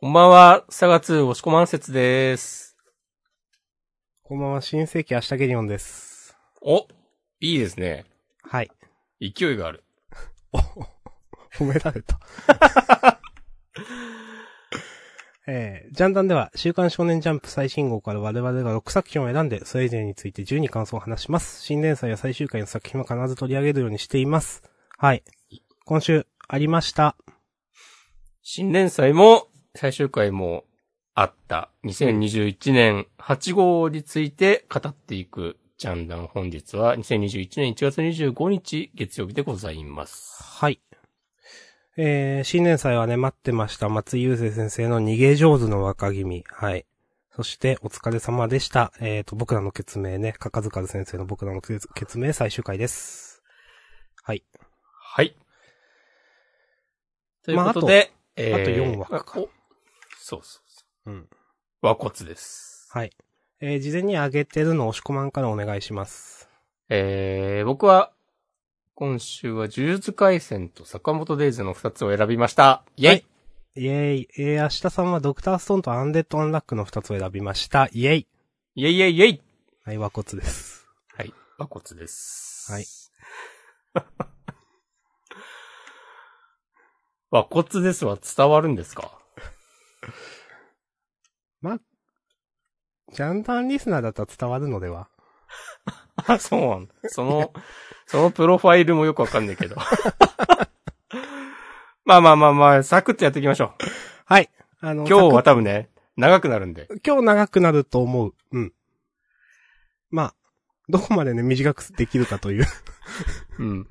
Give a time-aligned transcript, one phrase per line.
[0.00, 2.76] こんばんは、佐賀2押し込まん説です。
[4.22, 6.36] こんばんは、新世紀明日ゲリオンです。
[6.62, 6.86] お、
[7.40, 8.04] いいですね。
[8.44, 8.70] はい。
[9.20, 9.82] 勢いがある。
[11.52, 12.20] 褒められた。
[15.48, 21.60] えー、ジャンダンでは、週刊少年ジャンプ最新号から我々が6作品を選んで、それぞれについて10に感想を話します。
[21.60, 24.62] 新連載や最終回の作品も必ず取り上げるようにしています。
[24.96, 25.24] はい。
[25.84, 27.16] 今週、ありました。
[28.42, 29.48] 新連載も、
[29.78, 30.64] 最終回も
[31.14, 40.42] あった、2021年8号について語っていくジャンダン本日は、2021年1月25日月曜日でございます。
[40.42, 40.80] はい。
[41.96, 43.88] えー、新連載はね、待ってました。
[43.88, 46.42] 松井優生先生の逃げ上手の若君。
[46.48, 46.84] はい。
[47.30, 48.92] そして、お疲れ様でした。
[48.98, 53.44] えーと、僕らの決命ね、かかずかず先生の僕らの決決命最終回です。
[54.24, 54.42] はい。
[54.74, 55.36] はい。
[57.44, 59.48] ということで、えーあと4話かお
[60.28, 61.10] そうそうそう。
[61.10, 61.26] うん。
[61.80, 62.86] 和骨です。
[62.90, 63.12] はい。
[63.62, 66.50] えー、事前に上げてるの押し込まんからお願いします。
[66.90, 68.12] えー、僕は、
[68.94, 72.84] 今週は呪術回戦と坂本デイズの二つを選びました。
[72.98, 73.24] イェイ、はい
[73.76, 74.28] イェイ。
[74.36, 77.88] えー、明日さんはドクターストーンとアンデッドアンラックの二つを選びました。
[77.92, 78.26] イェイ。
[78.74, 79.40] イェイイェイイェイ
[79.86, 80.86] はい、和骨です。
[81.16, 82.70] はい、和骨です。
[82.70, 82.84] はい。
[87.30, 89.18] 和骨ですは伝わるんですか？
[91.60, 91.78] ま、
[93.12, 95.08] ジャンダンリスナーだったら伝わるのでは？
[96.26, 96.94] あ、 そうなんだ。
[97.06, 97.52] その、
[98.06, 99.76] そのプロファイルもよくわかんないけど。
[102.04, 103.70] まあまあまあまあ、サクッとやっていきましょう。
[104.24, 104.50] はい。
[104.80, 106.88] あの、今日はサ多分ね、長くなるんで。
[106.88, 108.34] ク今日長くなると思う。
[108.52, 108.72] うん。
[110.10, 110.34] まあ、
[110.88, 112.66] どこまでね、短くできるかという。
[113.58, 113.88] うん。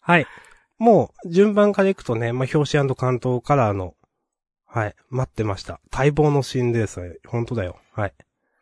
[0.00, 0.26] はい。
[0.78, 3.94] もう、順番からいくとね、まあ、表紙関東カラーの、
[4.72, 5.80] はい、待ってました。
[5.92, 7.76] 待望の新レース、本当だよ。
[7.92, 8.14] はい。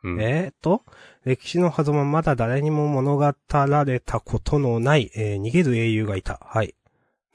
[0.05, 0.83] うん、えーと、
[1.25, 6.41] 歴史の狭間まだ誰にも物語られたことのない、えー逃げる英雄がいた。
[6.43, 6.75] はい。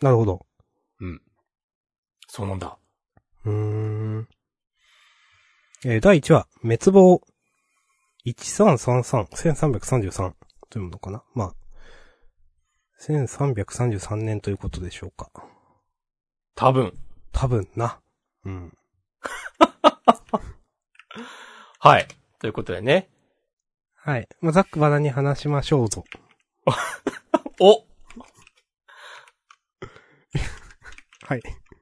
[0.01, 0.45] なるほど。
[1.01, 1.21] うん。
[2.27, 2.77] そうなんだ。
[3.45, 4.27] うーん。
[5.85, 7.21] えー第1話、滅亡。
[8.25, 10.33] 1333、1333
[10.69, 11.55] というのかなまあ、
[13.01, 15.29] 1333年ということでしょうか。
[16.55, 16.93] 多分。
[17.33, 17.99] 多分な。
[18.45, 18.77] うん。
[21.79, 22.07] はい。
[22.39, 23.09] ということでね。
[23.95, 24.27] はい。
[24.41, 26.03] まあ、ざっくばらに話しましょうぞ。
[27.59, 27.85] お
[31.25, 31.41] はい。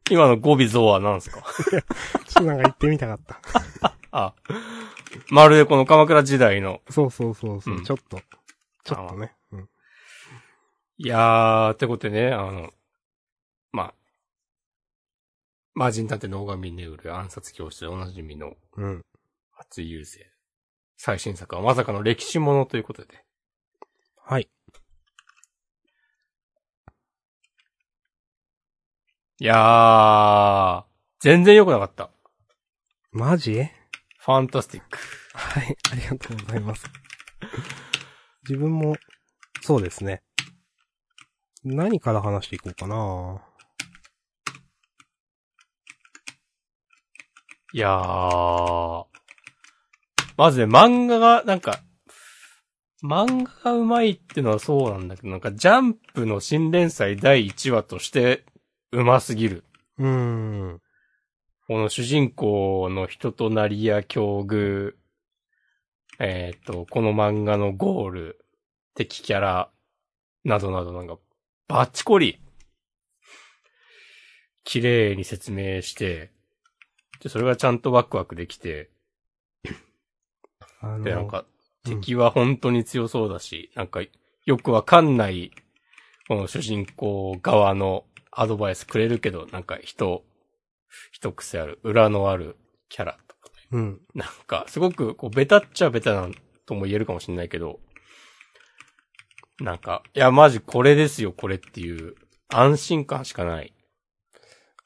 [0.10, 1.42] 今の語尾像は何ですか？
[1.42, 1.84] ちょっ
[2.34, 3.40] となんか言ってみたかった。
[4.12, 4.34] あ、
[5.30, 6.82] まるでこの鎌倉時代の。
[6.90, 8.20] そうそうそうそう、うんちょっと。
[8.84, 9.34] ちょっとね。
[9.52, 9.70] うん。
[10.98, 12.74] いやー、ってことでね、あの、
[13.72, 13.94] まあ、
[15.74, 19.02] 魔人探偵の拝みによる暗殺教室でおなじみのうん。
[19.52, 20.30] 初優勢。
[20.98, 23.24] 最新作はまさかの歴史ものということで。
[24.18, 24.50] はい。
[29.40, 30.84] いやー、
[31.20, 32.12] 全然良くなかった。
[33.12, 33.64] マジ？
[34.20, 35.00] ファンタスティック。
[35.34, 35.76] はい。
[35.92, 36.86] ありがとうございます。
[38.48, 38.96] 自分も、
[39.62, 40.22] そうですね。
[41.64, 43.42] 何から話していこうかな
[47.74, 49.06] いやー、
[50.36, 51.80] まずね、漫画が、なんか、
[53.02, 58.44] 漫画が上手いってのはそうなんだけど、なんかジャンプの新連載第1話として
[58.92, 59.64] 上手すぎる。
[59.98, 60.82] うーん。
[61.68, 64.96] この主人公の人となりや境遇、
[66.20, 68.46] えっ、と、この漫画のゴール、
[68.96, 69.72] 敵キャラ、
[70.44, 71.18] などなどなんか、
[71.70, 72.42] バッチコリ、
[74.66, 76.32] 綺麗に説明して、
[77.22, 78.90] で、それがちゃんとワクワクできて、
[80.82, 81.46] あの、で、なんか、うん
[81.84, 84.02] 敵は本当に強そうだし、なんか、
[84.46, 85.52] よくわかんない、
[86.28, 90.24] この主人公側のアドバイスくれるけど、なんか人、
[91.12, 92.58] 一癖ある、裏のある
[92.90, 94.02] キャラとか、うん。
[94.14, 96.36] なんか、すごく、こう、ベタっちゃベタなん
[96.66, 97.80] とも言えるかもしれないけど、
[99.60, 102.16] なんか、いや、マジこれですよ、これっていう、
[102.50, 103.74] 安心感しかない。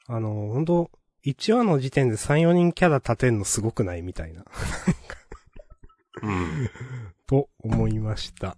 [0.08, 0.90] あの、本当
[1.26, 4.44] 1話の時点で3、4人キャラ立てんのすごくないみたいな。
[6.22, 6.70] うん。
[7.26, 8.56] と思いました。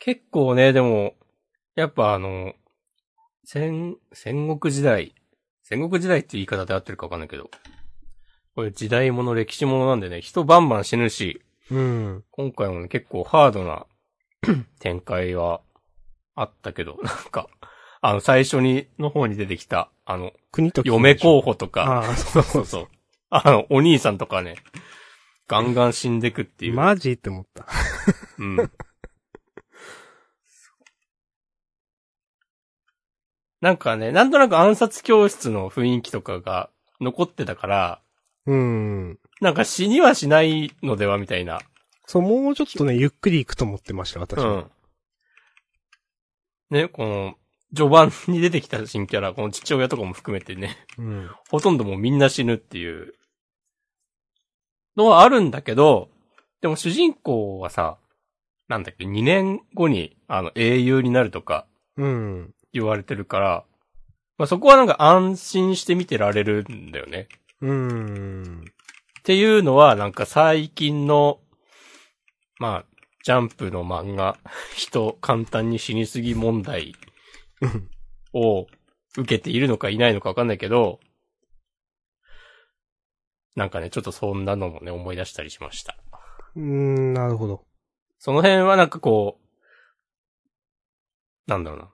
[0.00, 1.14] 結構ね、でも、
[1.76, 2.54] やっぱあの、
[3.44, 5.14] 戦、戦国時代、
[5.62, 7.52] 戦国時代って言い方で合ってるかわかんないけど、
[8.56, 11.40] これ時代物、歴史物なんでね、人バンバン死ぬし、
[11.70, 12.24] うん。
[12.32, 13.86] 今回もね、結構ハードな
[14.80, 15.60] 展開は
[16.34, 17.48] あったけど、 なんか、
[18.00, 22.88] あの、最初に、の方に出てきた、あの、国と嫁候補とか、ああ、 そうそうそう。
[23.30, 24.56] あの、お兄さんとかね、
[25.48, 26.74] ガンガン死んでくっていう。
[26.74, 27.66] マジって思った。
[28.38, 28.56] うん。
[33.60, 36.68] なんかね、なんとなく暗殺教室の雰囲気とかが
[37.00, 38.00] 残ってたから、
[38.46, 39.18] うん。
[39.40, 41.60] なんか死にはしないのではみたいな。
[42.06, 44.52] そう、もうちょっとね、ゆっくり行くと思ってました、私は。
[44.52, 44.70] うん。
[46.72, 47.34] ね、この、
[47.74, 51.30] 序盤に出てきた新キャラ、この父親とかも含めてね、うん。
[51.50, 53.14] ほとんどもうみんな死ぬっていう
[54.96, 56.08] のはあるんだけど、
[56.60, 57.98] でも主人公はさ、
[58.68, 61.66] なんだっけ、2年後にあの英雄になるとか
[61.96, 62.54] うん。
[62.72, 63.64] 言われてるから、
[64.38, 67.28] まあ、そこはなんか安心して見てられるんだよね。
[67.60, 68.64] うん。
[69.20, 71.40] っていうのはなんか最近の、
[72.58, 72.91] まあ、
[73.24, 74.38] ジャンプの漫画、
[74.74, 76.94] 人簡単に死にすぎ問題
[77.60, 77.88] うん
[78.34, 78.66] を
[79.16, 81.00] 受けているのかいないのかわかんないけど、
[83.54, 85.96] なんかね、ちょっとそんなのもね、思い出したりしました。
[86.56, 87.64] うん、なるほど。
[88.18, 91.90] その辺はなんかこう、なんだろうな。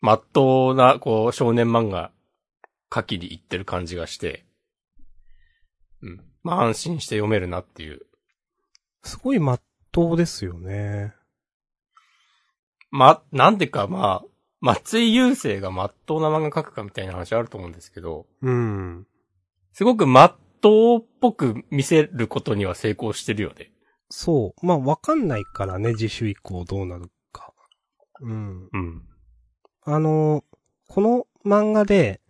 [0.00, 2.12] まっとうな、こう、少年漫画、
[2.92, 4.46] 書きにいってる感じがして、
[6.02, 6.24] うん。
[6.42, 8.00] まあ安心して読めるなっていう。
[9.02, 9.62] すごいまっ
[9.92, 11.14] とうですよね。
[12.90, 14.24] ま、なんでかまあ、
[14.60, 19.06] 松井優生がまっとうな漫画描くかみたいな話あると思うんですけど、うん。
[19.72, 23.72] すごくまっとうっぽく見せることには成功してるよね。
[24.08, 24.66] そう。
[24.66, 27.52] まあ、わかんないからね、自主以降どうなるか。
[28.20, 28.68] うん。
[28.72, 29.02] うん。
[29.84, 30.44] あの、
[30.88, 32.20] この漫画で、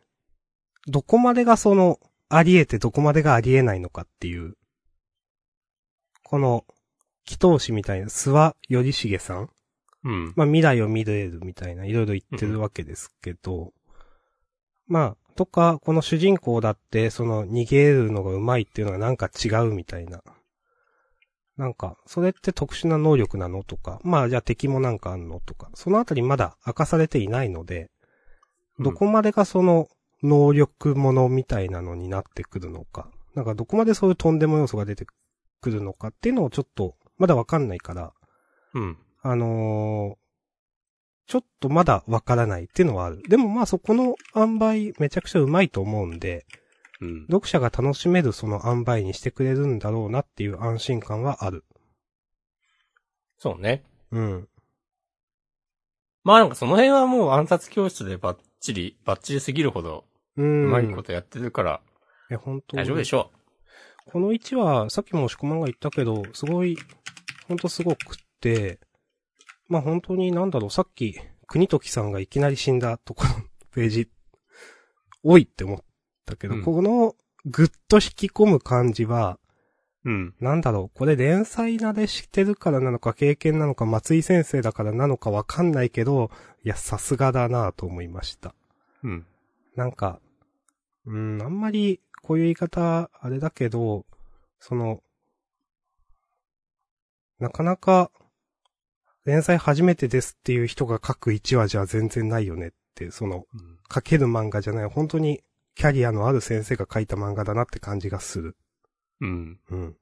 [0.87, 1.99] どこまでがその、
[2.29, 4.57] あり得てどこまでがあり得ないのかっていう、
[6.23, 6.65] この、
[7.27, 9.51] 祈祷師みたいな、諏訪頼重さん？
[10.05, 10.33] うん。
[10.37, 13.73] まあ、未来を見れるみたいな、いろいろ言ってるわけですけど、
[14.87, 20.23] まあ、とか、この主人公だって、その、逃げるのが上手いっていうのがなんか違うみたいな。
[21.57, 27.91] なんか、それって特殊な能力なのとか、まあ、じゃあ敵もなんかあんのとか、そのあたりまだ明かされていないので、
[28.81, 29.89] どこまでがその、
[30.23, 35.05] 能力ものみたいなのになってくるのか、なんかどこまでそういうとんでも要素が出て
[35.61, 38.13] くるのかっていうのをちょっと、まだわかんないから、
[38.75, 38.99] うん。
[39.23, 40.23] あのー
[41.29, 43.23] ちょっとまだわからないっていうのはある。
[43.27, 46.45] でもまあそこの塩梅めちゃくちゃうまいと思うんで、
[47.01, 47.27] うん。
[47.27, 51.65] 読者が楽しめるその塩梅にしてくれるんだろうなっていう安心感はある。
[53.39, 53.83] そうね。
[54.11, 54.49] うん。
[56.25, 60.05] まあなんかその辺はもう暗殺教室でバッチリ、バッチリすぎるほど、
[60.37, 60.43] う。
[60.43, 61.81] うんまいことやってるから、
[62.31, 63.31] え、本当大丈夫でしょ
[64.11, 66.77] この1は、さっきも押し込まんが言ったけど、すごい、
[67.49, 68.81] ほんとすごくって、
[69.69, 73.35] まあ本当になんだろう、さっき、国時さんがいきなり死んだところの
[73.75, 74.11] ページ、
[75.23, 75.79] 多いって思っ
[76.27, 77.15] たけど、うんこの、
[77.45, 79.39] ぐっと引き込む感じは、
[80.05, 80.11] う。
[80.11, 80.35] うん。
[80.41, 86.31] なんだろう、これ連載慣れしてるからなのか、経験なのか、松井先生だからなのかわかんないけど、
[86.65, 88.55] いや、さすがだなと思いました。
[89.03, 89.27] うん。
[89.77, 90.21] なんか、
[91.07, 94.07] うん、あんまり、こういう言い方、あれだけど、
[94.61, 95.03] その、
[97.39, 98.11] なかなか、
[99.25, 103.47] 連載初めてですっていう人が書く1話じゃ全然ないよねって、その、
[103.93, 105.43] 書ける漫画じゃない、本当に、
[105.75, 108.57] キャリアのある先生が書いた漫画だなって感じがする。
[109.21, 109.61] うん。
[109.71, 109.97] うん。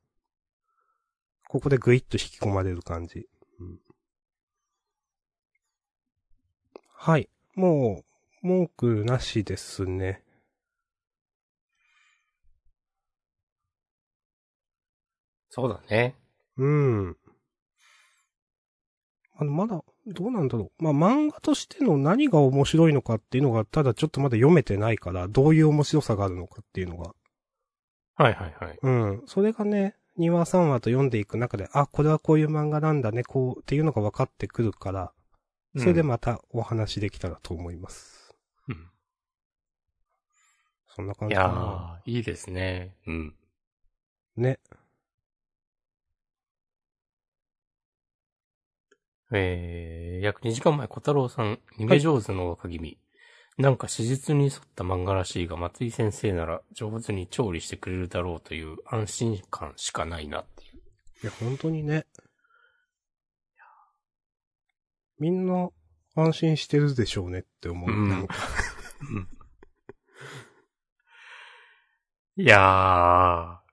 [1.48, 3.28] ここでグイッと引き込まれる感じ。
[3.60, 3.78] うん、
[6.94, 7.28] はい。
[7.54, 8.04] も
[8.42, 10.22] う、文句なしですね。
[15.50, 16.14] そうだね。
[16.57, 17.16] うん。
[19.37, 20.85] あの、まだ、どうなんだろう。
[20.85, 27.14] まあ、漫画としての何が面白いのかっていうのが、ただちょっとまだ読めてないから、どういう面白さがあるのかっていうのが。
[28.14, 28.78] はいはいはい。
[28.80, 29.23] うん。
[29.26, 35.12] それがね、2話3話と読んでいく中で、あ、これはこういう漫画なんだね、こう、っていうのが分かってくるから、
[35.78, 38.35] それでまたお話できたらと思います。
[38.69, 38.90] うん。
[40.88, 42.00] そんな感いじかな。
[42.07, 42.97] やー、いいですね。
[43.07, 43.35] うん。
[44.37, 44.59] ね。
[49.32, 52.99] えー、約2時間前、小太郎さん、逃げ上手の若君。
[53.58, 60.76] なんか史実に沿った漫画らしいが、松井先生なら上手に調理してくれるだろうという安心感しかないなっていう。
[61.22, 62.06] いや、本当にね。
[65.18, 65.68] みんな
[66.14, 67.90] 安心してるでしょうねって思う。
[67.90, 68.34] うんなんか
[72.37, 73.70] いやー。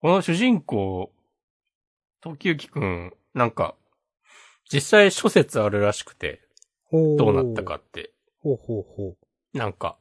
[0.00, 1.12] この主人公、
[2.20, 3.74] 時行くん、なんか、
[4.70, 6.40] 実際諸説あるらしくて、
[6.84, 7.76] ほどうなったか。
[7.76, 8.12] って。
[8.40, 9.08] ほうほうほ
[9.54, 9.58] う。
[9.58, 9.98] なんか、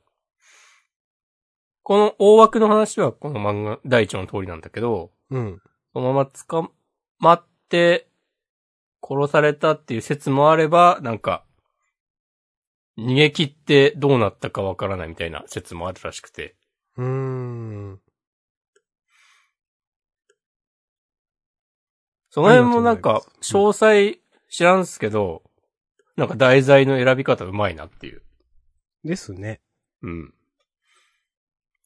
[1.84, 5.62] この大枠の話はこの漫画第一の通りなんだけど、うん。
[5.94, 6.74] そのまま捕
[7.20, 8.10] まって
[9.02, 11.46] 殺されたっていう説もあれば、なんか、
[12.98, 16.56] 逃げ切ってどうなったかわからないみたいな説もあるらしくて。
[16.98, 18.02] うーん。
[22.38, 25.42] その辺もなんか詳細知らんすけど、
[26.18, 28.22] なんか題材の選び方うまいなっていう。
[29.04, 29.60] ですね。
[30.04, 30.34] うん。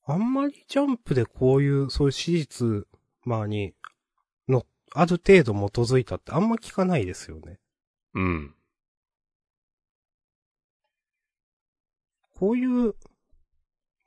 [0.06, 2.86] あんまりジャンプでこういう、そういう史実、
[3.24, 3.74] まあに、
[4.50, 7.58] の、ある程度基づいたってあんま聞かないですよね。
[8.14, 8.54] うん。
[12.38, 12.94] こういう、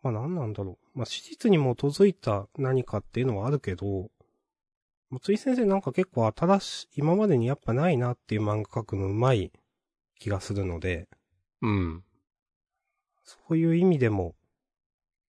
[0.03, 0.99] まあ何なんだろう。
[0.99, 4.11] まあ史実に基づいた何かっていうのはあるけど、
[5.15, 9.53] 松井先生なんか結構新しい、今までにやっぱないなっていう漫画描くのうまい
[10.19, 11.07] 気がするので、
[11.63, 12.03] うん。
[13.23, 14.35] そういう意味でも、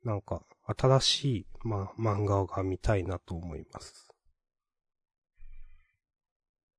[0.04, 4.10] なんか新しい、まあ、漫画が見たいなと思います。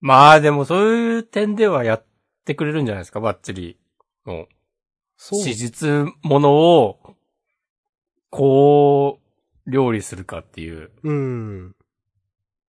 [0.01, 2.05] まあでもそういう点ではやっ
[2.45, 3.79] てくれるんじゃないですか、バッチリ。
[4.25, 4.49] もう、
[5.17, 5.43] そう。
[5.43, 7.17] 史実ものを、
[8.31, 9.21] こ
[9.65, 11.77] う、料理するかっていう、うん。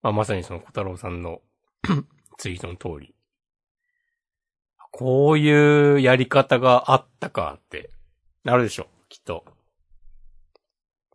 [0.02, 1.40] まあまさにその小太郎さんの
[2.38, 3.14] ツイートの通り。
[4.90, 7.90] こういうやり方があったかって、
[8.44, 9.44] なるでしょ、きっと。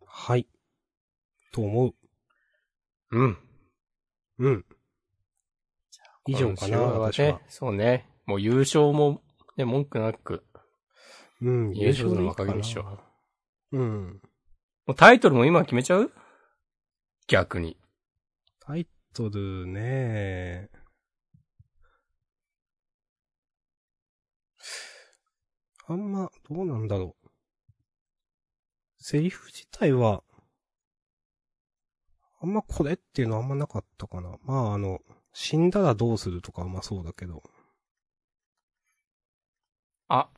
[0.06, 0.46] はい。
[1.52, 1.94] と思う。
[3.10, 3.38] うん。
[4.38, 4.64] うん。
[6.26, 7.40] 以上かな、私はね。。
[7.48, 8.08] そうね。
[8.26, 9.22] もう優勝も、
[9.56, 10.44] ね、文句なく。
[11.42, 12.98] うん、優勝のかな若気でしょ。
[13.72, 14.20] うん。
[14.86, 16.12] もうタイトルも今決めちゃう？
[17.26, 17.76] 逆に。
[18.66, 20.70] タイトルね。
[25.86, 27.28] あんま、どうなんだろう。
[28.98, 30.22] セリフ自体は、
[32.40, 34.38] あんまこれっていうのはあんまなかったかな。
[34.44, 35.00] まああの、
[35.34, 37.42] 死んだらどうするとかはまあそうだけど。
[40.08, 40.30] あ、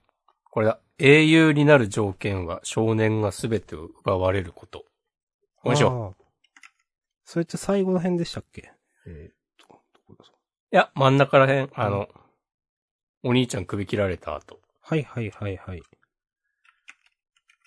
[0.50, 0.80] これだ。
[0.98, 4.84] 英雄になる条件は少年が全てを奪われること。
[5.64, 6.16] よいしょ。
[7.26, 8.72] それって最後の辺でしたっけ？
[9.06, 10.30] えーっと、どこだぞ
[10.72, 12.08] いや、真ん中らへん、あの、
[13.24, 15.82] お兄ちゃん首切られた後、はいはいはいはい。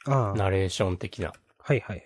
[0.05, 0.33] ああ。
[0.35, 1.33] ナレーション的な。
[1.59, 2.05] はいはいはい。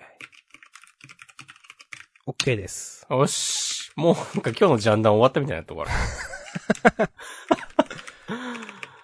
[2.26, 3.06] OK です。
[3.08, 3.92] よし。
[3.96, 5.92] もうなんか今日のジャンダン終わったみたいなとこある。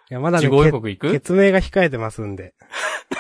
[0.10, 2.56] いや、まだね、自己予告いくけ決明が控えてますんで。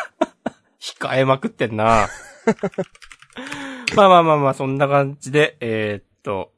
[0.81, 2.07] 控えまくってんな
[3.95, 6.53] まあまあまあまあ、そんな感じで、えーっと、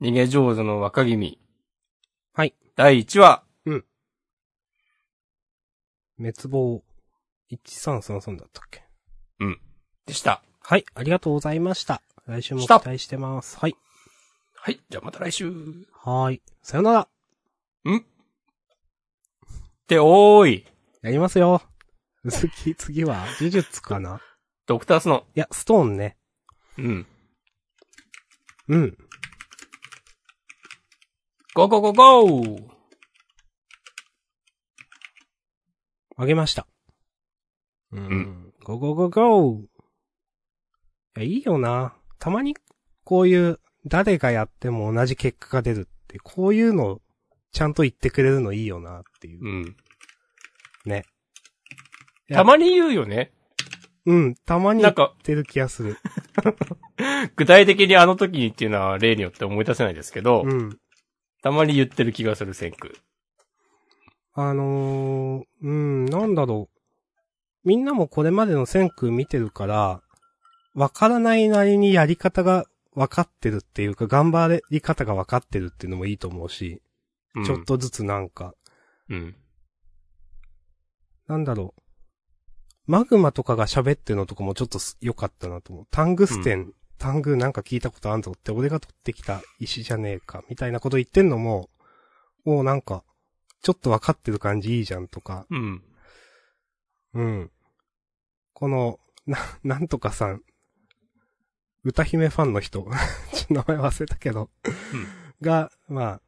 [0.00, 1.38] 逃げ上手の若君。
[2.34, 2.54] はい。
[2.76, 3.44] 第1話。
[6.18, 6.84] 滅亡
[7.50, 8.84] 1333だったっけ？
[10.06, 10.42] でした。
[10.60, 12.00] はい、ありがとうございました。
[12.26, 13.58] 来週も期待してます。
[13.58, 13.76] はい。
[14.54, 14.80] はい。
[14.88, 15.50] じゃあまた来週。
[15.92, 16.42] はーい。
[16.62, 17.00] さよなら。
[17.00, 17.08] っ
[19.88, 20.66] て、おーい。
[21.02, 21.62] やりますよ。
[22.30, 24.20] 次、次は、呪術かな？
[24.72, 26.16] ドクタースノいや、ストーンね。
[26.78, 26.82] ー。
[26.82, 27.06] うん。
[28.68, 28.96] うん。
[31.54, 32.66] ゴーゴーゴーゴー
[36.16, 36.66] あげました。
[37.92, 38.52] ううんん。
[38.64, 39.60] ゴーゴーゴーゴー。
[39.60, 39.66] い
[41.16, 41.94] や、いいよな。
[42.18, 42.56] たまに、
[43.04, 47.02] こういう、誰がやっても同じ結果が出るって、こういうの、
[47.52, 49.44] ちゃんと言ってくれるのいいよなっていう。
[49.44, 49.76] うん。
[50.86, 51.04] ね。
[52.30, 53.34] たまに言うよね。
[54.04, 55.96] うん、たまに言っなんか、てる気がする。
[57.36, 60.78] 具体的にあの時にっていうのは例によって思い出せないですけど、うん。
[61.42, 62.92] たまに言ってる気がする、先空。
[64.34, 67.68] あのー、うん、なんだろう。
[67.68, 70.02] みんなもこれまでの千空見てるから、
[70.74, 76.82] わからないなりにやり方が分かってるっていうか、頑張り方が分かってるっていうのもいいと思うし、
[77.34, 77.64] うんちょっ。
[77.64, 78.54] とずつなんか、
[79.08, 79.36] うん。
[81.28, 81.81] なんだろう。
[82.86, 85.86] マグマとかが喋ってるのとかもちょっとす良かったなと思う。
[85.90, 91.70] タングステン、タングなんか聞いたことあんぞって俺が取ってきた石じゃねえか、みたいなこと言ってんのも、
[92.44, 93.04] もうなんか、
[93.62, 95.82] ちょっと分かってる感じいいじゃんとか、うん。
[97.14, 97.50] うん。
[98.52, 100.42] この、な、なんとかさん、
[101.84, 102.82] 歌姫ファンの人、
[103.32, 104.50] ちょっと名前忘れたけど、
[105.40, 106.22] が、まあ、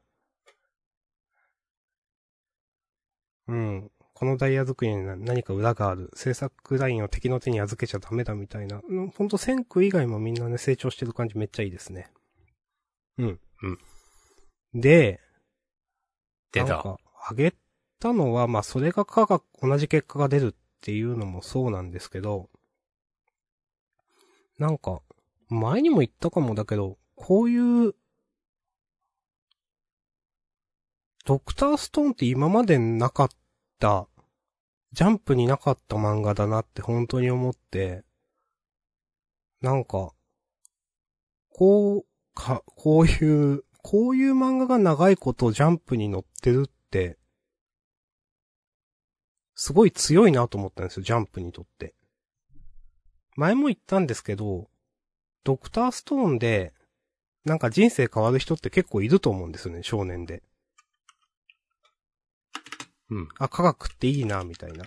[3.47, 3.91] うん。
[4.25, 6.11] このダイヤ作りには何か裏がある。
[6.15, 8.81] 制作ラインを敵の手に預けちゃダメだみたいな。
[8.83, 12.11] うんほんと、千空以外もみんなね、成長してる感じめっちゃいいですね。
[13.19, 13.41] うん。
[13.63, 14.81] うん。
[14.81, 15.21] で、
[16.53, 16.69] 出た。
[16.69, 16.99] なんか、
[17.31, 17.55] 上げ
[18.01, 22.49] たのは、まあ、それが科学、同じ結果が出るっていうのもそうなんですけど、
[24.59, 25.03] なんか、
[25.51, 27.95] 前にも言ったかもだけど、こういう、
[31.27, 33.29] ドクターストーンって今までなかっ
[33.79, 34.09] た、
[34.95, 38.05] ジャンプになかった漫画だなって本当に思って、
[39.61, 40.13] なんか、
[41.51, 47.19] こう、か、こういう、こういう漫画が長いことジャンプに載ってるって、
[49.57, 51.97] すごい強いなと思ったんですよ、ジャンプにとって。
[53.35, 54.71] 前も言ったんですけど、
[55.43, 56.73] ドクターストーンで、
[57.45, 60.45] なんか人生変わる人って結構いると思うんですよね、少年で。
[63.11, 63.29] うん。
[63.39, 64.85] あ、科学っていいな、みたいな。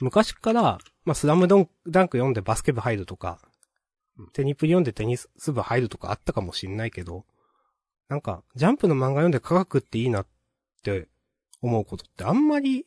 [0.00, 3.38] 昔から、まあ、スラムドンダンク読んでバスケ部入るとか
[4.18, 7.24] うん、テニプリ読んでテニス部入るとかあったかもしんないけど、
[8.08, 10.26] なんか、ジャンプの漫画読んで科学っていいなっ
[10.82, 11.08] て
[11.62, 12.86] 思うことってあんまり、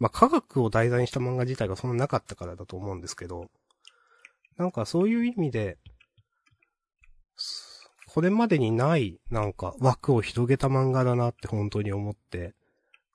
[0.00, 3.50] まあ、科学を題材にした漫画自体がそんななかったからだと思うんですけど、
[4.56, 5.78] なんかそういう意味で、
[7.36, 7.67] す
[8.18, 12.52] これまでにない、なんか、枠を広げた漫画だなって本当に思って、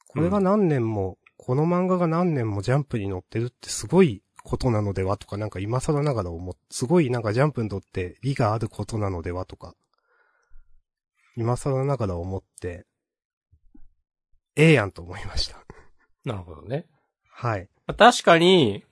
[0.08, 9.76] これが何年も、この漫画が何年もジャンプに載ってるってすごいことなのではとか、なんか今更ながら思っ、すごいなんかジャンプにとって利があることなのではとか、
[11.36, 12.86] 今更ながら思って、
[14.56, 15.66] ええやんと思いました。
[16.24, 16.86] なるほどね。
[17.30, 17.68] はい。
[17.88, 18.86] まあ確かに、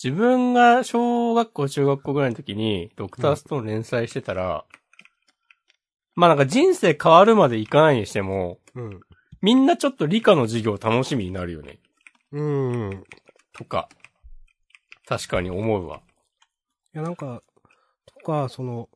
[0.00, 4.64] 自分が小学校、中学校ぐらいの時に、ドクターストーン連載してたら、
[6.18, 9.00] まあなんか人生変わるまでいかないにしても、うん。
[9.40, 11.78] みんなちょっと理科の授業楽しみになるよね。
[12.32, 12.92] うーん。
[12.92, 12.96] い
[13.52, 13.88] とか、
[15.06, 16.02] 確かに思うわ。
[16.92, 17.44] や、なんか、
[18.04, 18.88] とか、その、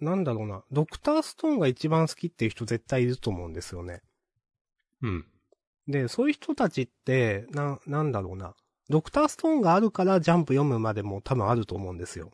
[0.00, 4.02] なんだろうな、ドクターストーンが一番好きっていう人絶対いると思うんですよね。
[5.02, 5.26] うん。
[5.86, 8.54] で、そういう人たちって、な、なんだろうな。
[8.88, 12.32] ドクターストーンがあるからジャンプ読むまでも多分あると思うんですよ。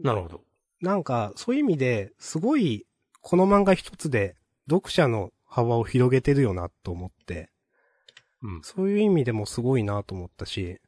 [0.00, 0.51] なるほど。
[0.82, 2.86] なんか、そういう意味で、すごい、
[3.20, 4.36] この漫画一つで、
[4.68, 7.50] 読者の幅を広げてるよな、と思って。
[8.42, 8.62] うん。
[8.62, 10.58] そういう意味でもすごいなと思ったし。
[10.58, 10.78] い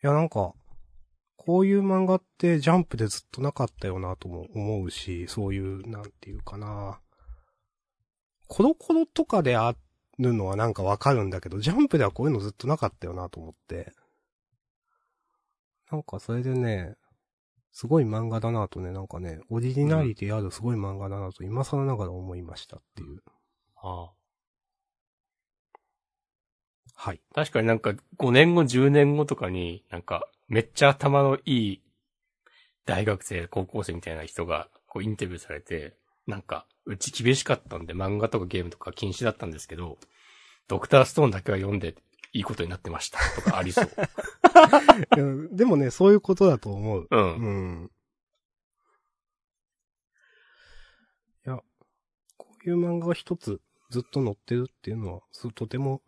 [0.00, 0.54] や、なんか、
[1.36, 6.98] こういう漫画ってジャンプでずっとなかったよなとも思うし、そういう、なんていうかな。
[8.48, 9.76] コロコロとかであ
[10.18, 13.92] るのはなんかわかるんだけど、ジャンプではこういうのずっとなかったよなと思って。
[15.90, 16.96] なんかそれでね、
[17.76, 23.22] すごい漫画だなとね、なんかね、オリジナリティあるすごい漫画だなと今更ながら思いましたっていう。
[23.76, 24.12] ああ。
[26.94, 27.20] はい。
[27.34, 31.82] 確かになんか5年後、10年後とかに、なんかめっちゃ頭のいい
[32.86, 39.98] 大学生、高校生みたいな人がこうインタビューされて、なんか、うち厳しかったんで漫画とかゲームとか禁止だったんですけど、
[40.66, 41.94] ドクターストーンだけは読んで
[42.36, 43.90] いいことになってましたとかありそう。
[45.52, 47.08] でもね、そういうことだと思う。
[47.10, 47.36] うん。
[47.36, 47.50] う
[47.84, 47.90] ん。
[51.46, 51.58] いや、
[52.36, 56.02] こういう漫画が一つずっと載ってるっていうのは、すとても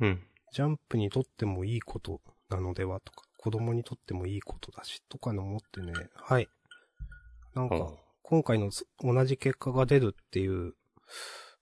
[0.00, 0.26] うん。
[0.52, 6.48] ジャンプにとってもいいことなのではとか、子供にとってもいいことだし、とかの思ってね、はい。
[7.54, 7.96] なんか、うん
[8.30, 10.74] 今回のす同じ結果が出るっていう、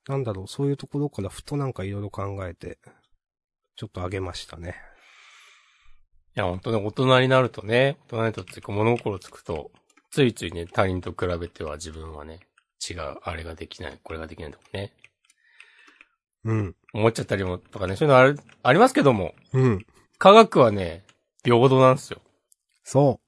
[0.06, 2.78] なんだろう、そういうところからふとなんかいろいろ考えて、
[3.78, 4.74] ちょっと上げましたね。
[6.36, 9.70] いや、本当ね、大人になるとね、大人になるとって物心つくと、
[10.10, 12.40] ついついね、他人と比べては自分はね、
[12.90, 14.92] 違う、あれができない、これができないとかね、
[16.44, 16.76] うん。
[16.92, 19.86] 思っちゃったりも、とかね、そういうのある、ありますけども、うん。
[20.18, 21.04] 科学はね、
[21.44, 22.20] 平等なんですよ。
[22.82, 23.20] そ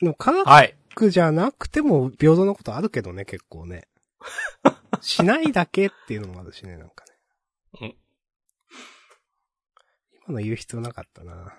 [0.00, 0.04] う。
[0.04, 0.76] でも科学はい。
[1.10, 3.88] じゃなくても平等なことあるけどね、結構ね。
[5.02, 7.04] しないだけっていうのもあるしね、なんか
[7.80, 7.96] ね。
[10.28, 11.54] うん今の言う必要なかったな。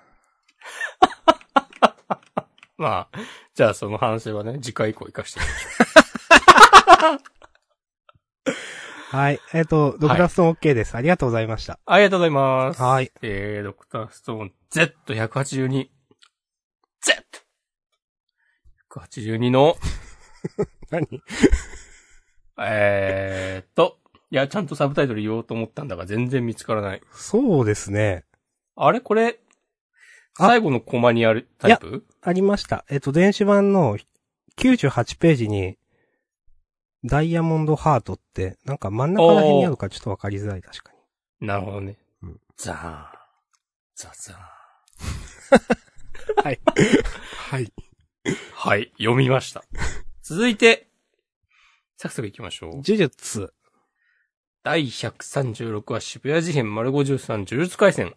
[2.78, 3.20] まあ、
[3.54, 7.20] じゃあその反省はね、次回以降活かしてみましょ
[9.16, 9.40] はい。
[9.54, 10.96] えっ、と、ドクターストーン OK です。
[10.96, 11.76] ありがとうございました。
[11.76, 11.78] う。
[11.86, 12.82] ありがとうございます。
[12.82, 13.14] はい。
[13.22, 15.90] えー、ドクターストーン Z182。
[17.02, 17.46] Z!
[18.90, 19.78] 182の、
[20.90, 21.22] 何？
[22.58, 24.00] えーっと、
[24.32, 27.02] いや、ちゃんとサブタイトル言おうと思ったんだが全然見つからない。
[27.12, 28.26] そうですね。
[28.76, 29.00] あれ？
[29.02, 29.40] これ、
[30.38, 32.06] あ最後のコマにあるタイプ？
[32.22, 32.86] ありました。
[32.90, 33.98] えっ、と、電子版の
[34.58, 35.78] 98ページに、
[37.04, 40.92] ダイヤモンドハートって、なんか真ん中ら辺にあるからちょっとわかりづらい、確か
[41.40, 41.48] に。
[41.48, 41.98] なるほどね。
[42.24, 43.06] うんザーン。
[43.96, 44.36] ザザー
[45.58, 46.44] ン。
[46.44, 46.60] はい。
[47.50, 47.74] はい。
[48.54, 49.64] はい、読みました。
[50.24, 50.88] 続いて、
[51.98, 52.70] サクサク行きましょう。
[52.72, 53.54] 呪術。
[54.64, 58.16] 第136話渋谷事変丸53呪術回戦。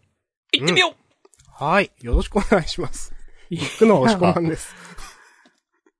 [0.52, 0.94] 行ってみよ
[1.46, 1.90] はい。
[2.00, 3.14] よろしくお願いします。
[3.50, 4.74] う、僕の押し込まんです。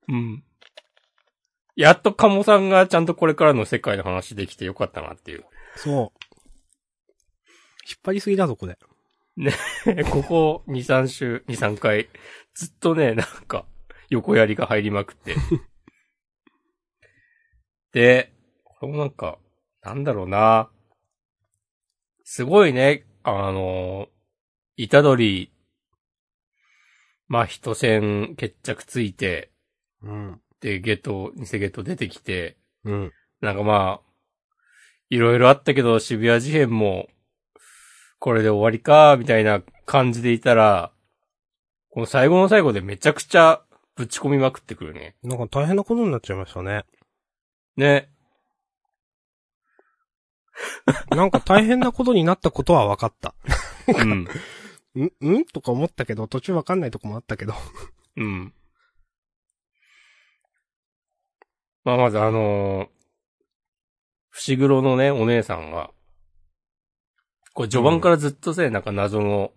[0.08, 0.42] うん。
[1.76, 5.44] やっと鴨さんがちゃんとこれからの世界の話できてよかったなっていう。
[5.76, 5.94] そう。
[5.94, 6.06] 引
[7.96, 8.78] っ張りすぎだぞ、これ。
[10.10, 12.08] ここ2、3週、2、3回、
[12.54, 13.64] ずっとね、なんか、
[14.10, 15.36] 横やりが入りまくって。
[17.92, 18.32] で、
[18.64, 19.38] これもなんか、
[19.82, 20.70] なんだろうな。
[22.24, 24.08] すごいね、あの、
[24.80, 25.50] イタドリ、
[27.26, 29.50] まあ、人戦決着ついて、
[30.04, 30.40] うん。
[30.60, 33.12] で、ゲット、偽ゲット出てきて、うん。
[33.40, 34.10] なんかまあ、
[35.10, 37.08] いろいろあったけど、渋谷事変も、
[38.20, 40.92] これで終わりか、みたいな感じでいたら、
[41.90, 43.62] この最後の最後でめちゃくちゃ
[43.96, 45.16] ぶち込みまくってくるね。
[45.24, 46.84] なんか大変なことになっちゃいましたね。
[47.76, 48.08] ね。
[51.10, 53.34] なんか大変なことになったことは分かった。
[53.88, 54.28] うん。
[55.04, 55.44] んん？
[55.44, 57.54] とか思ったけど、途中分かんないとこもあったけど。
[58.16, 58.52] うん。
[61.84, 62.88] まあまずあのー、
[64.30, 65.90] 伏黒のね、お姉さんが、
[67.54, 69.52] これ序盤からずっとせ、なんか謎の、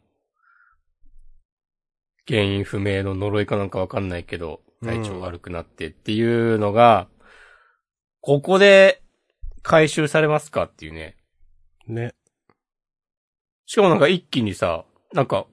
[2.27, 7.07] 原因不明の呪いかなんかわかんないけど、体調悪くなってっていうのが、
[8.21, 9.01] ここで
[9.63, 11.17] 回収されますかっていうね。
[11.87, 12.13] ね。
[13.65, 15.45] しかもなんか一気にさ、なんか、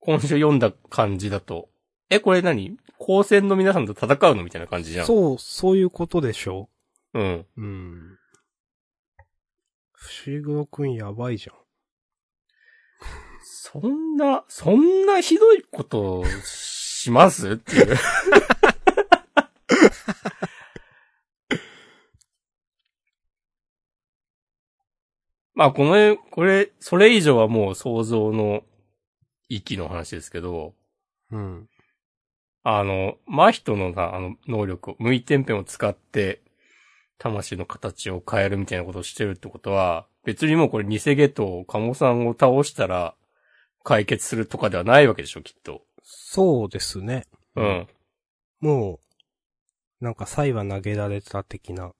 [0.00, 1.68] 今週読んだ感じだと、
[2.10, 2.76] え、これ何？
[2.98, 5.06] 高専の皆さんと戦うのみたいな感じじゃん。
[5.06, 6.68] そう、そういうことでしょ？
[7.14, 7.18] う。
[7.20, 7.34] うん。
[7.34, 7.46] う。
[7.56, 8.18] うん。
[9.92, 11.56] 伏黒くんやばいじゃん。
[13.42, 17.52] そんな、そんなひどいことします？
[17.52, 17.96] っていう。
[25.54, 28.62] まあ、この、これ、それ以上はもう想像の
[29.48, 30.74] 域の話ですけど、
[31.30, 31.68] うん。
[32.62, 36.42] あの、真人のさ、あの、能力を、無意点ペンを使って、
[37.18, 43.14] 魂の形を変えるみたいなことをしてるってことは、別にもうこれ偽ゲト、鴨さんを倒したら、
[43.84, 45.82] 解決するとかではないわけでしょ、きっと。
[46.02, 47.24] そうですね。
[47.56, 47.88] うん。
[48.60, 49.00] も
[50.00, 51.92] う、なんか、才は投げられた的な、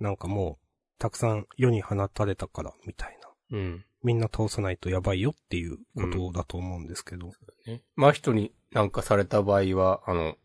[0.00, 0.66] なんかもう、
[0.98, 3.18] たくさん世に放たれたから、みたい
[3.50, 3.58] な。
[3.58, 3.84] うん。
[4.02, 7.32] みんな倒さないとやばいよっていうことだと思うんですけど。
[7.66, 7.82] ね。
[7.96, 10.36] 真人になんかされた場合は、あの、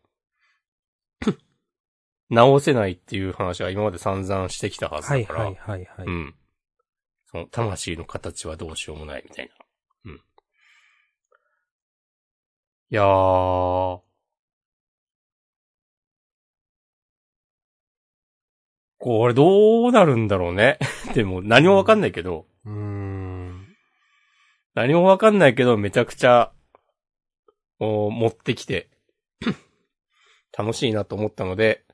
[2.30, 5.40] 直せないっていう話は今まで散々してきたはずだから。
[5.46, 6.08] はいはいはいはい。
[6.08, 6.36] うん。
[7.26, 10.12] その、魂の形はどうしようもないみたいな。
[10.12, 10.16] うん。
[10.16, 10.22] い
[12.90, 14.02] やー。
[19.02, 20.78] これどうなるんだろうね。
[21.16, 23.01] でも何もわかんないけど、うーん。
[24.74, 26.52] 何もわかんないけどめちゃくちゃ、
[27.80, 28.90] お持ってきて、
[30.58, 31.86] 楽しいなと思ったので、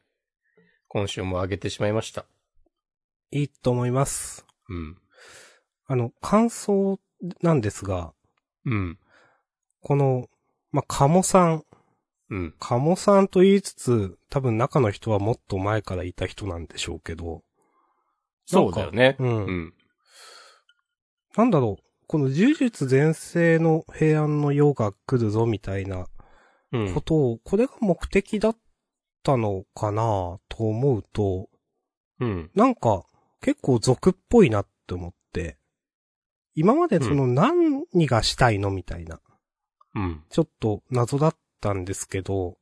[0.87, 2.25] 今週も上げてしまいました。
[3.31, 4.45] いいと思います。
[4.69, 4.97] うん。
[5.85, 6.99] あの、感想
[7.41, 8.13] なんですが、
[8.65, 8.99] うん。
[9.81, 10.29] この、
[10.71, 11.65] まあ、カモさん、
[12.29, 12.55] うん。
[12.59, 17.43] カモさんと言いつつ、多分中の人はもっと前からいた人なんでしょうけど、
[18.45, 19.15] そうだよね。
[19.19, 19.73] うんうん。
[21.35, 26.07] なんだろう、この呪術全盛の平安の世が来るぞみたいな
[26.71, 27.01] うんこ。
[27.01, 28.57] とを、これが目的だっ
[29.23, 31.49] たのかなと思うと、
[32.19, 32.51] うん。
[32.55, 33.05] なんか
[33.41, 35.57] 結構俗っぽいなって思って、
[36.55, 39.21] 今までその何がしたいのみたいな、
[39.95, 40.23] うん。
[40.29, 42.57] ちょっと謎だったんですけど、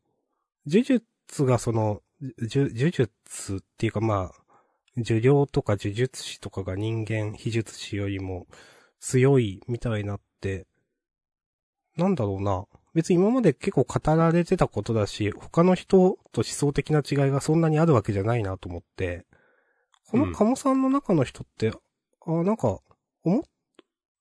[0.67, 4.45] 呪術がその、呪呪術っていうかまあ、
[4.97, 8.47] 呪霊とか呪術師とかが人間、秘術師よりも
[9.05, 10.65] 強いみたいになって、
[11.95, 12.65] なんだろうな。
[12.95, 19.27] 別に今まで結構語られてたことだし、他の人と思想的な違いがそんなにあるわけじゃないなと思って、
[20.09, 21.71] このカモさんの中の人って、
[22.25, 22.79] あ、なんか、
[23.23, 23.43] 思っ、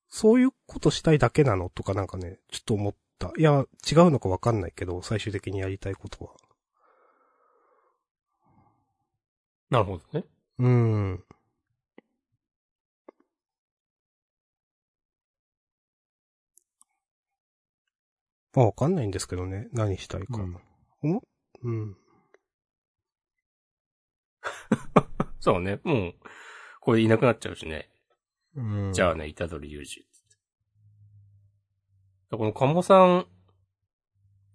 [0.07, 3.31] そういうことしたいだけなのとかなんかね、ちょっと思った。
[3.37, 6.31] いや、違うのかわかんないけど、最終的にやりたいことは。
[9.71, 10.25] なるほどね。
[10.59, 11.23] うーん。
[18.55, 19.67] まあ、わかんないんですけどね。
[19.73, 20.37] 何したいか。
[20.37, 21.21] うん
[21.63, 21.71] う？
[21.71, 21.97] ん。
[25.39, 25.79] そうね。
[25.83, 26.13] もう、
[26.79, 27.89] これいなくなっちゃうしね。
[28.55, 28.93] うん。
[28.93, 30.05] じゃあね、虎取裕二。
[32.37, 33.27] この鴨さん、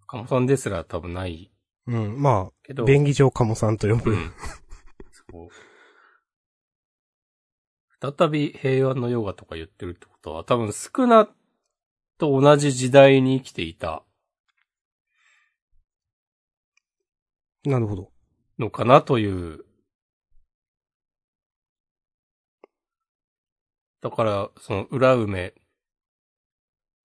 [0.06, 1.52] 鴨さんですら多分ない
[1.86, 2.20] うん。
[2.20, 4.12] まあ、けど、便宜上カモさんと呼ぶ。
[4.12, 4.32] うん。
[8.00, 11.28] 再び平和のヨガとか言ってるってことは、多分スクナ
[12.20, 14.04] と同じ時代に生きていた
[17.64, 18.10] なるほど。
[18.58, 19.64] のかなという。
[24.02, 25.52] だから、その裏梅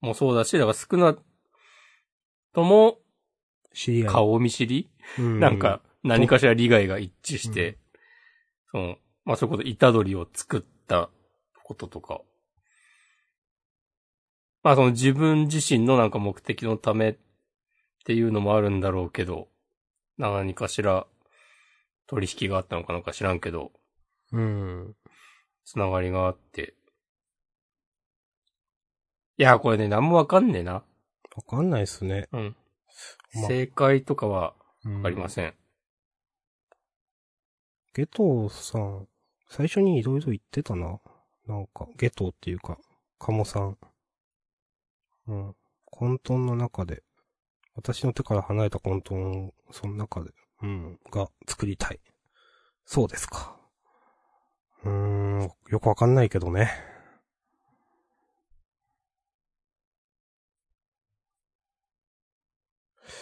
[0.01, 1.17] もそうだし、だからスクナ
[2.53, 2.99] とも
[3.73, 4.13] 知り合い。
[4.13, 4.89] 顔見知り？
[5.19, 7.77] うんなんか、何かしら利害が一致して、
[8.71, 11.09] その、まあ、そういうこと、イタドリを作った
[11.63, 12.21] こととか。
[14.65, 17.15] まあ、その自分自身のなんか目的のためっ
[18.03, 19.47] ていうのもあるんだろうけど、
[20.17, 21.05] 何かしら
[22.07, 23.71] 取引があったのかなんか知らんけど、
[24.31, 24.95] うん。
[25.65, 26.73] つながりがあって。
[29.37, 30.73] いや、これね、なんもわかんねえな。
[30.73, 30.83] わ
[31.47, 32.27] かんないっすね。
[32.31, 32.55] うん。
[33.35, 35.53] ま正解とかはわわかりません。
[37.93, 39.07] ゲトさん、
[39.47, 40.99] 最初にいろいろ言ってたな。
[41.47, 42.79] なんか、ゲトっていうか、
[43.19, 43.77] カモさん。
[45.27, 45.55] うん。
[45.85, 47.03] 混沌の中で、
[47.75, 49.15] 私の手から離れた混沌
[49.47, 51.99] を、その中で、うん、が作りたい。
[52.85, 53.57] そうですか。
[54.83, 56.71] うーん、よくわかんないけどね。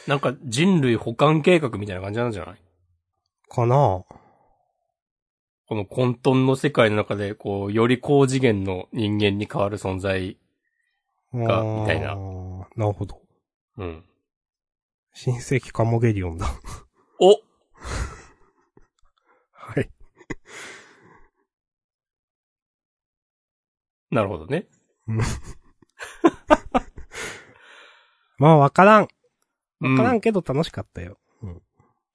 [0.07, 2.57] なんか人類保管計画みたいな感じなんじゃない？
[3.49, 3.75] かな
[5.65, 10.37] この混沌の世界の中で、こう、より高次元の人間に変わる存在。
[11.33, 12.15] がみたいな
[12.75, 13.21] なるほど。
[13.77, 14.03] うん。
[15.13, 16.47] 新世紀カモゲリオンだ。
[17.19, 17.39] お
[19.51, 19.89] はい。
[24.11, 24.67] なるほどね。
[28.37, 29.07] まあ、わからん。
[29.81, 31.17] うんわからんけど楽しかったよ。
[31.41, 31.61] うん。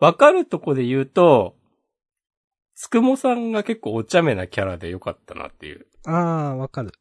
[0.00, 1.54] わかるとこで言うと、
[2.74, 5.86] つくもさんが結構お茶目なキャラでよかったなっていう。
[6.06, 6.92] ああ、わかる。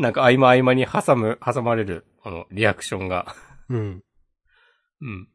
[0.00, 3.34] なんか合間合間に挟む、挟まれる、このリアクションが。
[3.68, 4.02] うん。
[5.02, 5.28] うん。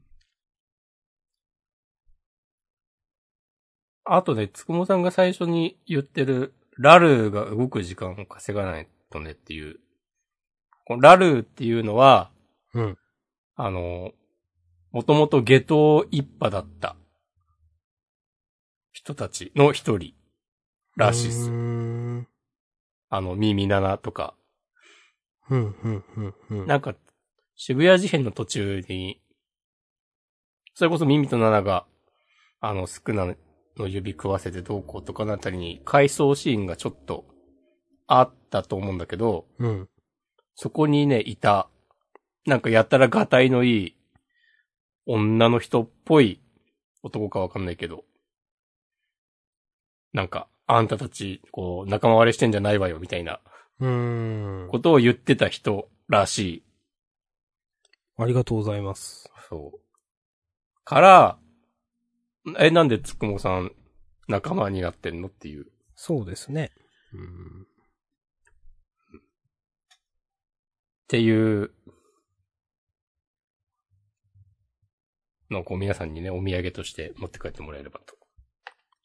[4.05, 9.79] あとね、つくもさんが最初に言ってる、ラルーが動く時間を稼がないとねっていう。
[10.85, 12.31] このラルーっていうのは、
[12.73, 12.97] うん。
[13.55, 14.13] あの、
[14.91, 16.95] もともと下等一派だった
[18.93, 20.13] 人たちの一人
[20.97, 22.25] らしいっす。
[23.09, 24.33] あの、耳七とか。
[25.49, 26.67] うん、うん、うん、うん。
[26.67, 26.95] なんか、
[27.55, 29.21] 渋谷事変の途中に、
[30.73, 31.85] それこそ耳と七が、
[32.59, 33.35] あの、スクナ
[33.77, 37.25] の指食わせてどうこうとかのあたりに、回想シーンがちょっと
[38.07, 39.89] あったと思うんだけど、うん。
[40.55, 41.69] そこにね、いた、
[42.45, 43.95] なんかやったらガタイのいい、
[45.05, 46.41] 女の人っぽい
[47.03, 48.03] 男かわかんないけど、
[50.13, 53.39] なんか、あんたたち、こう、仲間割れしてんじゃないわよ、みたいな
[53.79, 54.69] うーん。
[54.69, 56.63] ことを言ってた人らしい。
[58.17, 59.29] ありがとうございます。
[59.49, 59.79] そう。
[60.83, 61.39] から、
[62.59, 63.71] え、なんでつくもさん
[64.27, 65.67] 仲間になってんのっていう。
[65.95, 66.71] そうですね。
[67.13, 67.63] うん。
[67.63, 67.67] っ
[71.07, 71.71] ていう
[75.51, 78.15] のをこう皆さんにね、お土産として持って帰ってもらえればと。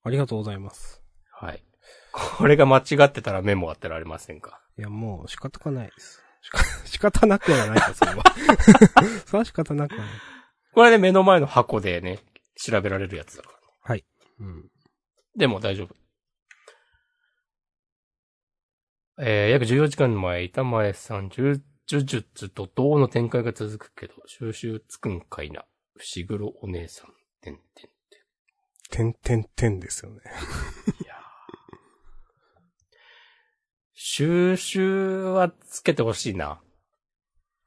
[0.03, 1.03] ありがとうございます。
[1.33, 1.63] はい。
[2.13, 4.60] これが間違ってたらメモ当てられませんか？
[4.81, 6.23] いや、もう仕方がないです。
[6.87, 8.25] 仕方 なくはないか、それは。
[9.27, 10.09] それは仕方なくはない。
[10.73, 12.21] これで目の前の箱でね、
[12.57, 13.59] 調べられるやつだから。
[13.83, 14.07] はい。
[14.39, 14.71] うん。
[15.37, 15.95] でも大丈夫。
[19.19, 25.67] えー、約14時間前、板前さん、呪呪術と銅の展開が続くけど、収集つくんかいな。
[25.99, 27.13] 伏黒お姉さん、
[27.43, 27.93] てんてんて
[28.89, 30.23] てんてんてんですよね。
[31.01, 31.05] ん。
[31.05, 31.07] い
[34.03, 36.59] 収集はつけてほしいな。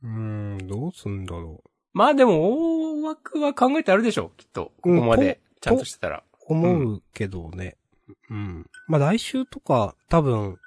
[0.01, 4.71] うーん、どうすんだろまあでも、大枠は考えてあるでしょ、きっと。
[4.81, 6.23] ここまで、ちゃんとしてたら。
[6.49, 6.53] う。
[6.53, 7.77] 思うけどね。
[8.31, 8.65] うん。
[8.87, 10.57] まあ、来週とか、多分、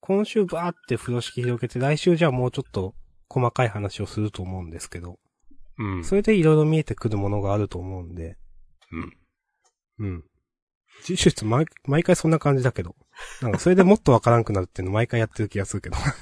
[0.00, 2.92] 今週バーって風呂敷広げて、来週じゃあもうちょっと
[3.28, 5.20] 細かい話をすると思うんですけど、
[5.78, 6.04] うん。
[6.04, 8.36] それでいろいろ見えてくるものがあると思うんで、
[8.90, 9.16] うん。
[10.00, 10.24] うん。
[11.04, 12.96] 呪術毎、毎回そんな感じだけど。
[13.40, 16.12] なんかそれでもっとわからんくなるっていうの毎回やってる気がするけど、なんか。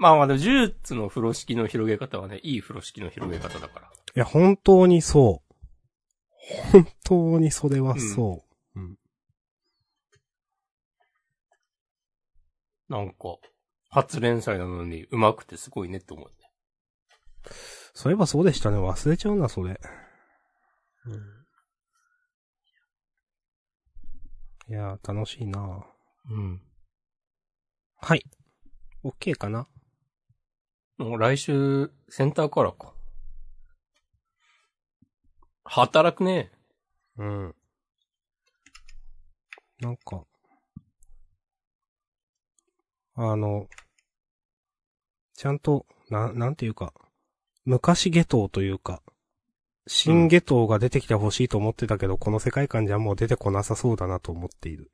[0.00, 3.86] まあまあでも、呪術の風呂敷の広げ方はね、いい風呂敷の広げ方だから。
[3.88, 5.54] いや、本当にそう。
[6.72, 8.42] 本当にそれはそ
[8.74, 8.80] う。
[8.80, 8.96] うん。
[12.88, 13.36] なんか、
[13.90, 16.34] 初連載なのに上手くてすごいねって思うね。
[17.92, 18.78] そういえばそうでしたね。
[18.78, 19.72] 忘れちゃうな、それ。
[21.04, 21.39] う
[24.70, 25.84] いやー、楽しいな
[26.30, 26.62] うん。
[27.96, 28.22] はい。
[29.02, 29.66] OK かな？
[30.96, 32.94] もう来週、センターカラーか。
[35.64, 36.52] 働くね。
[37.16, 37.54] うん。
[39.80, 40.24] なんか、
[43.16, 43.66] あの、
[45.34, 46.94] ちゃんと、な、なんていうか、
[47.64, 49.02] 昔下等というか、
[49.92, 54.92] 新下等が出てきてほしいと思ってたけど、この世界観じゃもう出てこなさそうだなと思っている。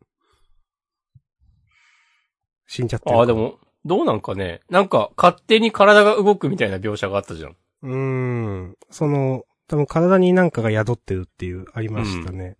[2.66, 3.35] 死んじゃってるかああ、で。
[3.35, 4.61] も、どうなんかね。
[4.70, 7.56] なんか、勝手に体が動くみたいな描写があったじゃん。
[7.82, 8.76] うーん。
[8.90, 12.56] その、多分体になんかが宿ってるっていう、ありましたね。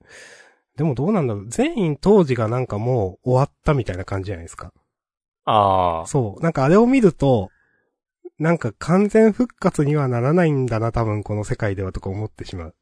[0.77, 1.49] でもどうなんだろう。
[1.49, 4.75] 全員当時がなんかもう終わったみたいな感じじゃないですか。
[5.47, 6.07] ああ。
[6.07, 6.43] そう。
[6.43, 7.49] なんかあれを見ると、
[8.39, 12.75] なんか完全復活にはならないんだな、多分この世界ではとか思ってしまう。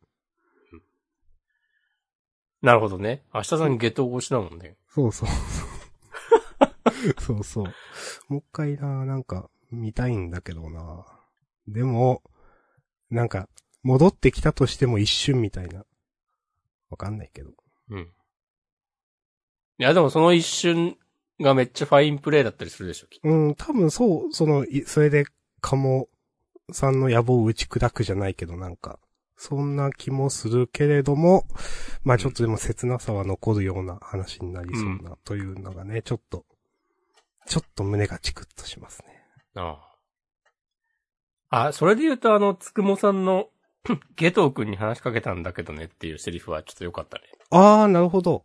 [2.62, 3.22] なるほどね。
[3.34, 4.76] 明日さん下等越しだもんね。
[4.88, 5.28] そうそう。
[7.20, 7.64] そうそう。
[8.28, 11.04] もう一回な、なんか見たいんだけどな。
[11.68, 12.22] でも、
[13.10, 13.48] なんか、
[13.82, 15.84] 戻ってきたとしても一瞬みたいな。
[16.88, 17.50] わかんないけど。
[17.90, 18.00] うん。
[18.00, 20.96] いや、でもその一瞬
[21.40, 25.26] がめっちゃファインプレイだったりするでしょ、きっとうん、多分そう、その、いそれで、
[25.64, 26.10] カモ
[26.72, 28.98] さんの野望を打ち砕くじゃないけど、なんか、
[29.38, 31.46] そんな気もするけれども、
[32.04, 36.44] まあちょっとでも切なさは残るような話になりそうな、というのがね、ちょっと、
[37.46, 39.24] ちょっと胸がチクッとしますね。
[39.54, 39.78] あ
[41.50, 41.68] あ。
[41.68, 43.48] あ、それで言うとあの、つくもさんの、
[44.16, 47.24] ゲトウ君に話しかけたんだけどねっていうセリフはちょっと良かったね。
[47.48, 48.44] あー、なるほど。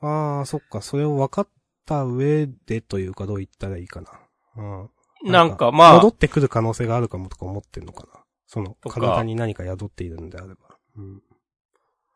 [0.00, 1.48] あー、そっか、それを分かっ
[1.86, 4.10] た上でというかどう言ったらいいかな。
[4.56, 4.90] うん。
[5.32, 8.20] なんかまあ戻、ってくる可能性があるかもとか思ってんのかな。
[8.46, 10.78] その、体に何か宿っているんであれば。
[10.96, 11.22] うん。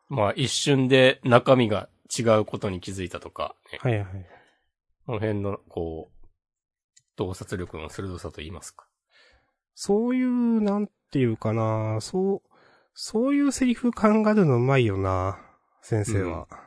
[0.09, 4.05] まあ一瞬で中身が違うことに気づいたとか、ね、はいはい。
[5.05, 6.27] この辺の、こう、
[7.15, 8.85] 洞察力の鋭さと言いますか。
[9.75, 12.41] そういう、なんていうかな、そう、
[12.93, 15.39] そういうセリフ考えるのうまいよな、
[15.81, 16.47] 先生は。
[16.51, 16.61] うん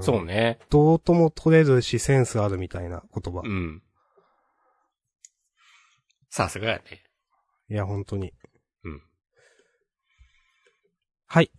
[0.00, 0.58] そうね。
[0.70, 3.42] どうとも取れるし、センスあるみたいな言葉。
[3.44, 3.82] うん。
[6.36, 7.04] さすがやね。
[7.70, 8.32] いや、本当に。
[8.82, 9.00] うん。
[11.28, 11.52] はい。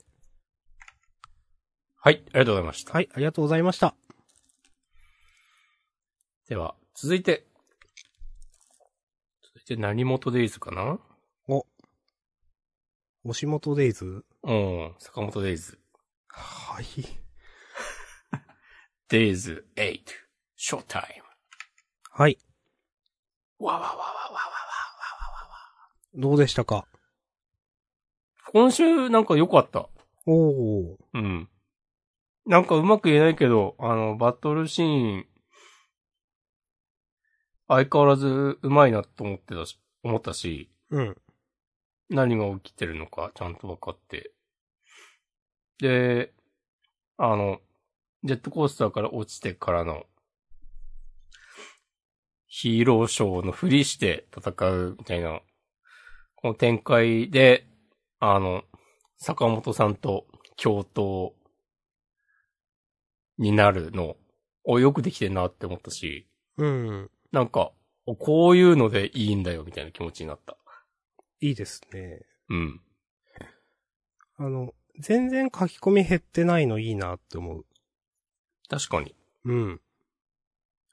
[1.95, 2.91] はい、ありがとうございました。
[2.91, 3.95] はい、ありがとうございました。
[6.49, 7.47] では、続いて。
[9.41, 10.99] 続いて何元デイズかな？
[11.47, 11.65] お。
[13.23, 14.25] 押本デイズ？
[14.43, 15.79] うん、坂本デイズ。
[16.27, 16.85] はい。
[19.07, 20.01] デイズ8、
[20.57, 21.23] ショータイ
[22.11, 22.37] はい。
[23.57, 24.54] わわわわわわ。
[26.15, 26.87] どうでしたか？
[28.53, 29.89] 今週なんか良かった。
[30.25, 30.97] おー。
[31.13, 31.49] うん。
[32.45, 35.25] なんかうまく言えないけど、あの、バトルシーン、
[37.67, 41.17] 相変わらずうまいなと思ってたし、思ったし、うん。
[42.09, 44.31] 何が起きてるのかちゃんと分かって。
[45.79, 46.33] で、
[47.17, 47.59] あの、
[48.23, 50.03] ジェットコースターから落ちてからの、
[52.47, 55.41] ヒーローショーのふりして戦うみたいな、
[56.35, 57.67] この展開で、
[58.19, 58.63] あの、
[59.17, 60.25] 坂本さんと
[60.57, 61.33] 共闘
[63.37, 64.15] になるの、
[64.63, 67.11] をよくできてんなって思ったし、うん。
[67.31, 67.71] なんか、
[68.05, 70.57] おこういうのでいいんだよみたいな気持ちになった。
[71.41, 72.21] いいですね。
[72.49, 72.81] うん。
[74.37, 77.65] あの、全然書き込み減ってないのいいなって思う。
[78.69, 79.15] 確かに。
[79.45, 79.81] うん。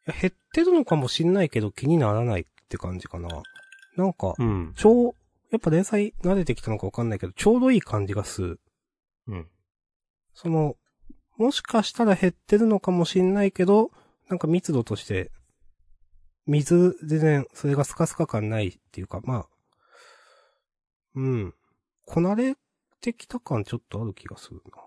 [0.06, 3.28] 減ってるのかもしんないけど気にならないって感じかな。
[3.96, 4.72] なんか、うん。
[5.52, 8.60] やっぱ連載慣れてきたのかわかんないけど、ちょうどいい感じがする。
[9.28, 9.48] うん。
[10.32, 10.76] その、
[11.36, 13.90] もしかしたら減ってるのかもしんないけど、
[14.28, 15.30] なんか密度として、
[16.46, 19.48] 水、全然、それがスカスカ感ないっていうか、まあ、
[21.14, 21.54] うん。
[22.06, 22.56] こなれ
[23.02, 24.82] てきた感ちょっとある気がするな。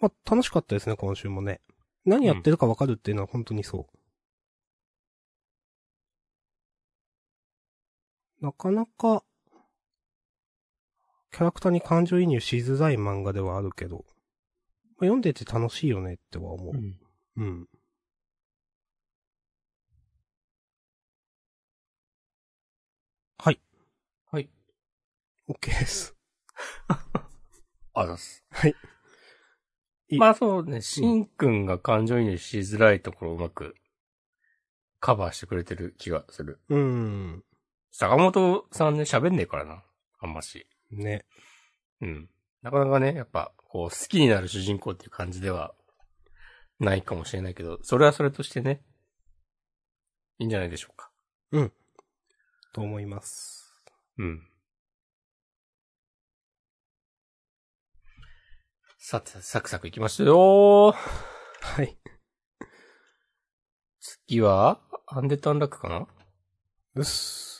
[0.00, 1.60] まあ、楽しかったですね、今週もね。
[2.06, 3.95] 何やってるかわかるっていうのは本当にそう。
[8.46, 9.24] なかなか、
[11.32, 14.06] キャラクターに感情移入しづらい漫画ではあるけど、まあ、
[15.00, 16.76] 読んでて楽しいよねっては思う。
[16.76, 16.96] うん。
[17.38, 17.68] うん。
[23.38, 23.60] はい。
[24.30, 24.48] はい。
[25.48, 26.14] OK です。
[27.94, 28.44] あざっす。
[28.52, 28.76] はい。
[30.10, 33.74] いまあそうね、しんくんが感情移入しづらいところをうまく
[35.00, 36.60] カバーしてくれてる気がする。
[36.68, 37.45] うーん。
[37.98, 39.82] 坂本さんね、喋んねえからな。
[40.20, 40.68] あんまし。
[40.90, 41.24] ね。
[42.02, 42.28] うん。
[42.60, 45.74] なかなかね、やっぱ、こう、好きになる主人公っていう感じでは、
[46.78, 48.82] ないかもしれないけど、それはそれとしてね、
[50.38, 51.10] いいんじゃないでしょうか。
[52.74, 53.72] と思います。
[54.18, 54.46] うん。
[58.98, 61.96] さて、サクサクいきましたよはい。
[64.00, 66.06] 次は、アンデッドアンラックかな？
[66.96, 67.55] うっす。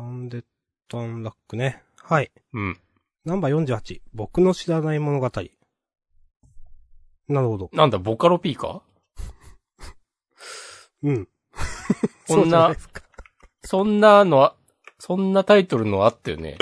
[0.00, 0.44] アンデッ
[0.88, 1.82] ドアンラックね。
[2.00, 2.30] はい。
[2.52, 2.78] うん。
[3.24, 4.00] ナンバー48。
[4.14, 5.30] 僕の知らない物語。
[7.28, 7.68] なるほど。
[7.72, 8.82] なんだ、ボカロ P か
[11.02, 11.28] うん。
[12.28, 12.76] こんな
[13.64, 14.54] そんなのは、
[15.00, 16.58] そんなタイトルのあったよね。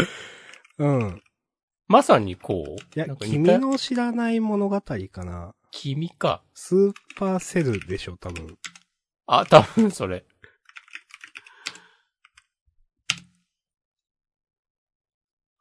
[0.78, 1.22] うん。
[1.89, 2.99] まさにこう？
[2.99, 5.55] いや君の知らない物語かな。
[5.70, 6.43] 君か。
[6.55, 8.59] スーパーセルでしょ、多分。
[9.26, 10.24] あ、多分それ。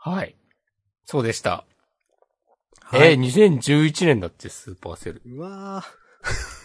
[0.06, 0.36] はい。
[1.06, 1.66] そうでした。
[2.80, 3.14] はい。
[3.14, 5.22] えー、2011年だって、スーパーセル。
[5.26, 5.84] うわ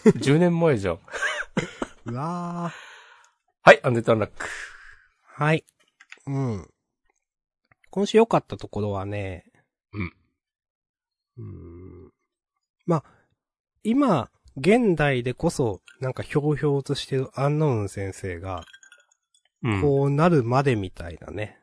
[0.04, 0.94] 10年前じゃん。
[2.04, 2.12] ー。
[2.12, 2.70] うわ
[3.62, 4.44] はい、アンデッドアンラック。
[4.44, 4.48] ー。
[5.24, 5.64] はい。
[6.26, 6.70] うん。
[7.88, 9.50] 今週良かったところはね。
[9.94, 10.16] うん。
[11.38, 11.42] うー
[12.08, 12.12] ん。
[12.84, 13.04] まあ、
[13.84, 18.66] 今、現代でこそ、なんかひょうひょうとしてるアンノウン先生が、
[19.62, 19.80] うん。
[19.80, 21.58] こうなるまでみたいなね。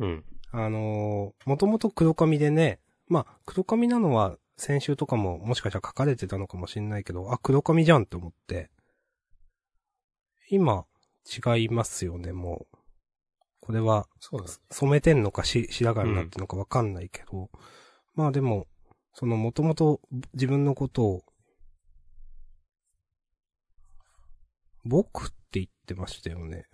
[0.00, 0.24] うん。
[0.52, 2.78] あのー、もともと黒髪でね、
[3.08, 8.70] まあ、黒髪なのは先週とかももしかしたら書かれてたのかもしれないけど、あ、黒髪じゃんって思って。
[10.50, 10.84] 今、
[11.24, 12.76] 違いますよね、もう。
[13.60, 14.48] これは、そうだ。
[14.70, 17.50] 染めてんのかし、白髪になってんのかわかんないけど、
[18.14, 18.66] まあでも、
[19.14, 20.00] そのもともと
[20.34, 21.22] 自分のことを、
[24.84, 26.66] 僕って言ってましたよね。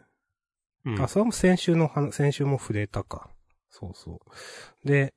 [0.85, 1.01] うん。
[1.01, 3.31] あ、それも先週の話、先週も触れたか。
[3.79, 4.21] そうそ
[4.85, 4.89] う。
[4.89, 5.15] で、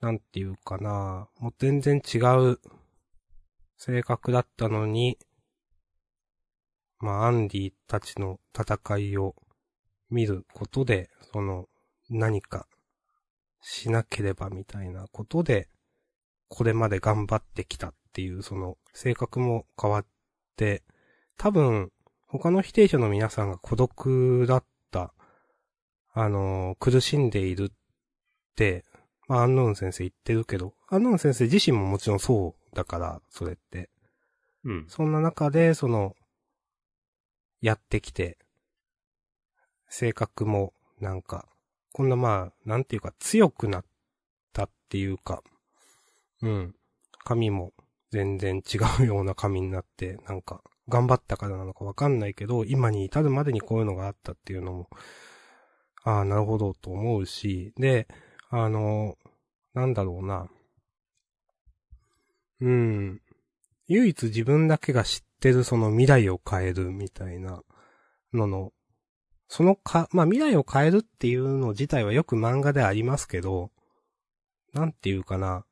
[0.00, 2.58] なんていうかな、もう全然違う
[3.76, 5.18] 性格だったのに、
[6.98, 9.34] まあ、アンディたちの戦いを
[10.10, 11.66] 見ることで、その、
[12.08, 12.66] 何か
[13.62, 15.68] しなければみたいなことで、
[16.48, 20.06] これまで頑張ってきたっていう、その、性格も変わっ
[20.56, 20.82] て、
[21.38, 21.90] 多分、
[22.26, 24.64] 他の否定者の皆さんが孤独だっ、
[26.12, 27.74] あの、苦しんでいるっ
[28.56, 28.84] て、
[29.28, 33.90] まあ、アンノーン先生言ってるけど、アンノーン先生自身ももちろんそうだから、それって。
[34.64, 34.84] うん。
[34.88, 36.14] そんな中で、その、
[37.60, 38.38] やってきて、
[39.88, 41.48] 性格も、なんか、
[41.92, 43.84] こんなまあ、なんていうか、強くなっ
[44.52, 45.42] たっていうか、
[46.42, 46.74] うん。
[47.24, 47.72] 髪も
[48.10, 54.88] 全然違うような髪になって、なんか、頑張ったからなのかわかんないけど、今に至るまでにこういうのがあったっていうのも、
[56.02, 58.08] ああ、なるほどと思うし、で、
[58.48, 59.16] あの、
[59.74, 60.48] なんだろうな。
[62.60, 63.20] うん。
[63.86, 67.62] 唯一自分だけが知ってるその未来を変えるみたいな
[68.32, 68.72] のの、
[69.48, 73.70] そのか、まあ未来を変えるっていうの自体はよく漫画でありますけど、
[74.72, 75.64] なんていうかな。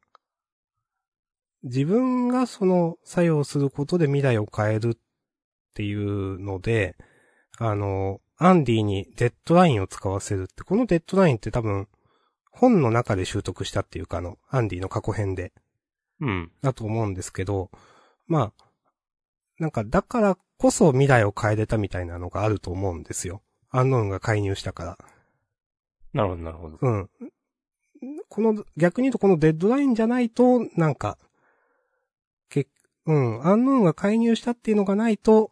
[1.62, 4.98] 自分がその作用することで未来を変えるっ
[5.74, 6.96] ていうので、
[7.58, 11.88] あの、アンディにデッドラインを使わせるって、このデッドラインって多分、
[12.50, 15.52] 本の中で習得したっていうかあの、アンディの過去編で。
[16.20, 16.52] うん。
[16.62, 17.70] だと思うんですけど、
[18.26, 18.64] まあ、
[19.58, 23.42] なんかだからこそ未来を変えれたみたいなのがあると思うんですよ。
[23.70, 24.98] アンノーンが介入したから。
[26.12, 26.78] なるほど、なるほど。
[26.80, 27.10] うん。
[28.28, 31.18] この、逆に言うとこのデッドラインじゃないと、なんか、
[32.48, 32.68] け、
[33.06, 35.50] うん、アンノーンが介入したっていうのがないと、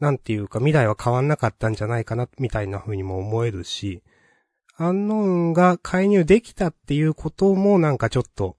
[0.00, 4.02] なんていうか未来は変わんなかったんじゃないかな、みたいな風にも思えるし、
[4.76, 8.56] アンノーンが介入できたっていうこともなんかちょっと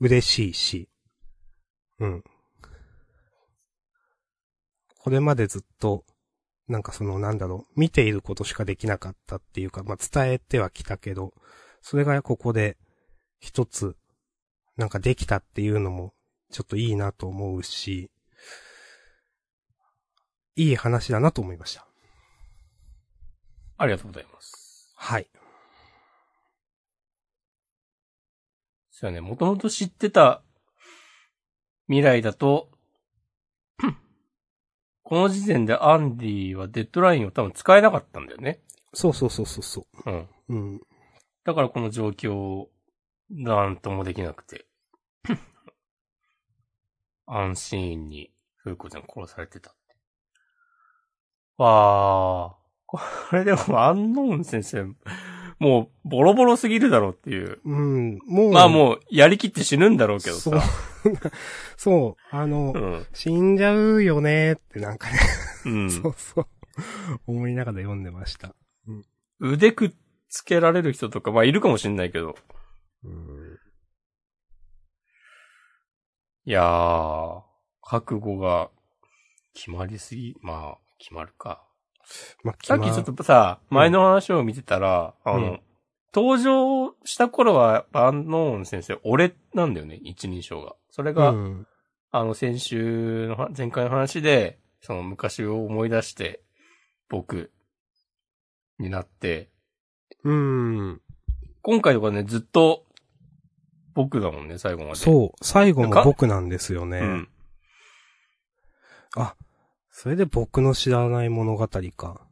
[0.00, 0.88] 嬉しいし、
[2.00, 2.24] うん。
[4.98, 6.04] これまでずっと、
[6.68, 11.32] なんかそのなんだろう、見ていることしかできなかったっていうか、まあ、伝えてはきたけど、
[11.80, 12.76] それがここで
[13.40, 13.96] 一つ、
[14.76, 16.14] なんかできたっていうのも、
[16.50, 18.11] ちょっといいなと思うし、
[20.56, 21.86] いい話だなと思いました。
[23.78, 24.92] ありがとうございます。
[24.96, 25.26] はい。
[28.90, 30.42] そうやね、もともと知ってた
[31.88, 32.70] 未来だと、
[35.02, 38.60] この時点でアンディはデッドラインを多分使えなかったんだよね。
[38.94, 40.14] そうそうそうそうそうん。
[40.14, 40.28] う。
[40.48, 40.80] うん。
[41.44, 42.66] だからこの状況、
[43.30, 44.66] なんともできなくて。
[47.26, 48.30] 安心に、
[48.62, 49.74] 風子ちゃん殺されてたっ
[51.56, 51.62] て。
[51.62, 53.00] わー、こ
[53.32, 54.86] れでも、アンノーン先生、
[55.58, 57.60] もう、ボロボロすぎるだろうっていう。
[57.64, 58.52] うん、もう。
[58.52, 60.50] まあもう、やりきって死ぬんだろうけどさ。
[60.50, 60.60] そう。
[61.76, 63.06] そう、あの、うん。
[63.12, 65.18] 死んじゃうよねーってなんかね、
[65.66, 65.90] うん。
[65.90, 66.46] そうそう。
[67.26, 68.54] 思いながら読んでました。
[69.38, 69.92] 腕くっ
[70.28, 72.34] つけられる人とか、まあいるかもしんないけど。
[73.04, 73.58] うん。
[76.44, 77.42] いやー、
[77.82, 78.70] 覚悟が
[79.54, 81.62] 決まりすぎ、まあ、決まるか。
[82.44, 85.60] まあ、さっきちょっとさ、うん前の話を見てたら、あの、うん
[86.14, 90.76] 登場した頃は、アンノーン先生、俺なんだよね、一人称が。
[90.90, 91.66] それが、うん。
[92.10, 96.42] あの、先週のは、前回の話で、その昔を思い出して、
[97.08, 97.50] 僕、
[98.78, 99.48] になって、
[100.22, 101.00] うん。
[101.62, 102.84] 今回とかね、ずっと、
[103.94, 104.96] 僕だもんね、最後まで。
[104.96, 106.02] そう、最後もか？
[106.02, 106.98] 僕なんですよね。
[106.98, 107.28] うん。
[109.16, 109.34] あ、
[109.92, 112.26] それで僕の知らない物語か。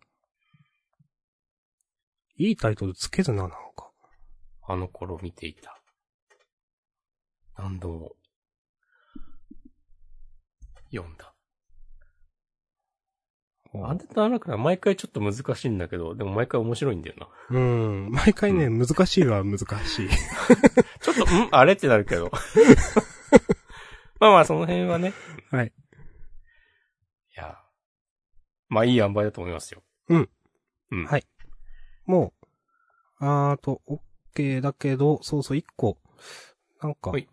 [2.37, 3.91] いいタイトルつけるな、なんか。
[4.67, 5.79] あの頃見ていた。
[7.59, 8.13] 何度も、
[10.91, 11.35] 読んだ。
[13.73, 17.29] あんでとなく毎回ちょっと難しいんだけど、でも毎回面白いんだよな。
[17.51, 18.11] うん。
[18.11, 20.09] 毎回ね、う難しいは難しい。
[21.01, 21.49] ちょっと、ん？
[21.53, 21.75] あれ？
[21.75, 22.33] ってなるけど。
[24.19, 25.13] まあまあ、その辺はね。
[25.51, 25.73] はい。
[28.71, 29.83] まあ、いい塩梅だと思いますよ。
[30.09, 30.29] うん。
[30.93, 31.07] うん。
[31.07, 31.27] はい
[32.07, 32.33] も
[33.21, 33.83] う、あーと、
[34.35, 35.99] OK だけど、そうそう、一個。
[36.83, 37.29] なんかはい、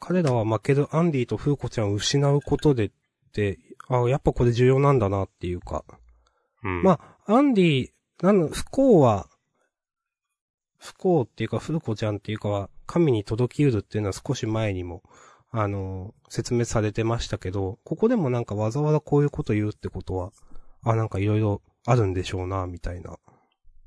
[0.00, 2.90] 彼らは負けるアンディとフーコちゃんを失うことでっ
[3.32, 3.58] て、
[3.88, 5.84] あやっぱこれ重要なんだなっていうか。
[6.64, 6.82] うん。
[6.82, 7.88] まあ、アンディ、
[8.22, 9.28] なんの、不幸は、
[10.78, 15.02] 不幸っていうか、フーコちゃんっていうかは、神に届きうるっていうのは少し前にも、
[15.54, 20.32] あの、説明されてましたけど、ここでもなんかわざわざこういうこと言うってことは、
[20.82, 23.18] あ、なんかいろいろあるんでしょうな、みたいな。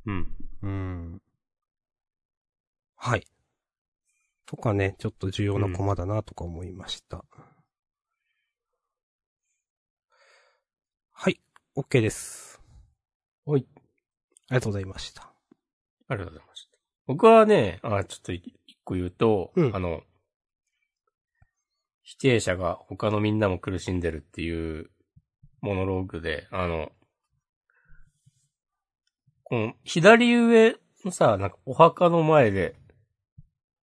[0.06, 0.28] うん。
[0.62, 1.22] うん。
[2.96, 3.26] はい。
[4.46, 7.26] とかね、ちょっと重要なコマだなとか思いました。
[11.12, 11.42] はい。
[11.76, 12.62] OK です。
[13.46, 13.66] はい。
[13.72, 13.80] あ
[14.52, 15.24] りがとうございました。
[16.10, 16.78] ありがとうございました。
[17.08, 18.54] 僕はね、あ、ちょっと一
[18.84, 20.04] 個言うと、うんあの、
[22.06, 24.92] 否定者が他のみんなも苦しんでるっていう
[25.62, 26.92] モノローグで、あの、
[29.44, 32.76] この左上のさ、なんかお墓の前で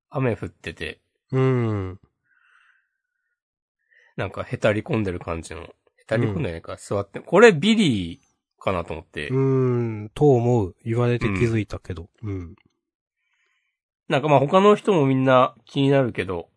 [0.08, 1.00] 雨降ってて、
[1.32, 2.00] うん。
[4.16, 5.68] なんかへたり込んでる感じの、へ
[6.06, 9.36] たり込んでないか、座って、これビリーかなと思って、うー
[10.04, 10.76] ん、と思う。
[10.84, 12.08] 言われて気づいたけど。
[12.22, 12.54] うん。
[14.06, 16.51] なんかまあ他の人もみんな気になるけど、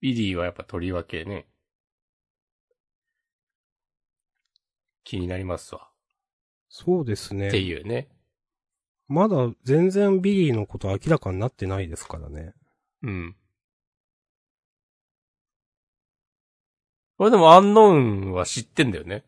[0.00, 1.46] ビリーはやっぱとりわけね、
[5.04, 5.88] 気になりますわ。
[6.68, 7.48] そうですね。
[7.48, 8.08] っていうね。
[9.08, 12.54] まだ全然ビリーのこと明らかになってないですからね。
[13.02, 13.36] うん。
[17.16, 19.24] これでもアンノーンは知ってんだよね。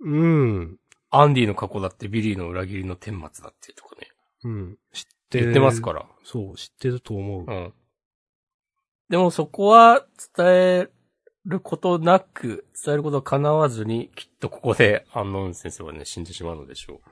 [0.00, 0.78] うん。
[1.10, 4.08] アンディの過去だってビリーの裏切りの顛末だってとかね。
[4.44, 4.78] うん。
[4.92, 5.44] 知ってる。
[5.46, 6.06] 言ってますから。
[6.24, 7.44] そう、知ってると思う。
[7.46, 7.74] うん。
[9.12, 10.88] でもそこは伝え
[11.44, 17.02] ることなく、伝えること叶わずに、きっとここでアンノーン先生はね、死んでしまうのでしょ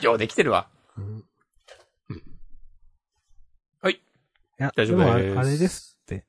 [0.02, 0.70] ようできてるわ。
[0.96, 1.26] うん
[3.82, 3.96] はい。
[3.96, 4.00] い
[4.56, 6.24] や、大丈夫ですれあれですって。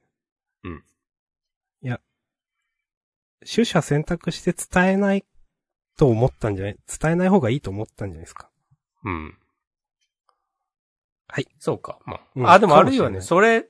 [0.63, 0.83] うん。
[1.83, 2.01] いや、
[3.49, 5.25] 取捨選択して伝えない
[5.97, 6.77] と思ったんじゃない？
[6.99, 8.51] 伝えない方がいいと思ったんじゃないですか？
[9.05, 9.37] うん。
[11.31, 11.47] はい。
[11.59, 11.97] そうか。
[12.05, 12.21] まあ。
[12.35, 13.67] うんあ、でもあるいはね、それ、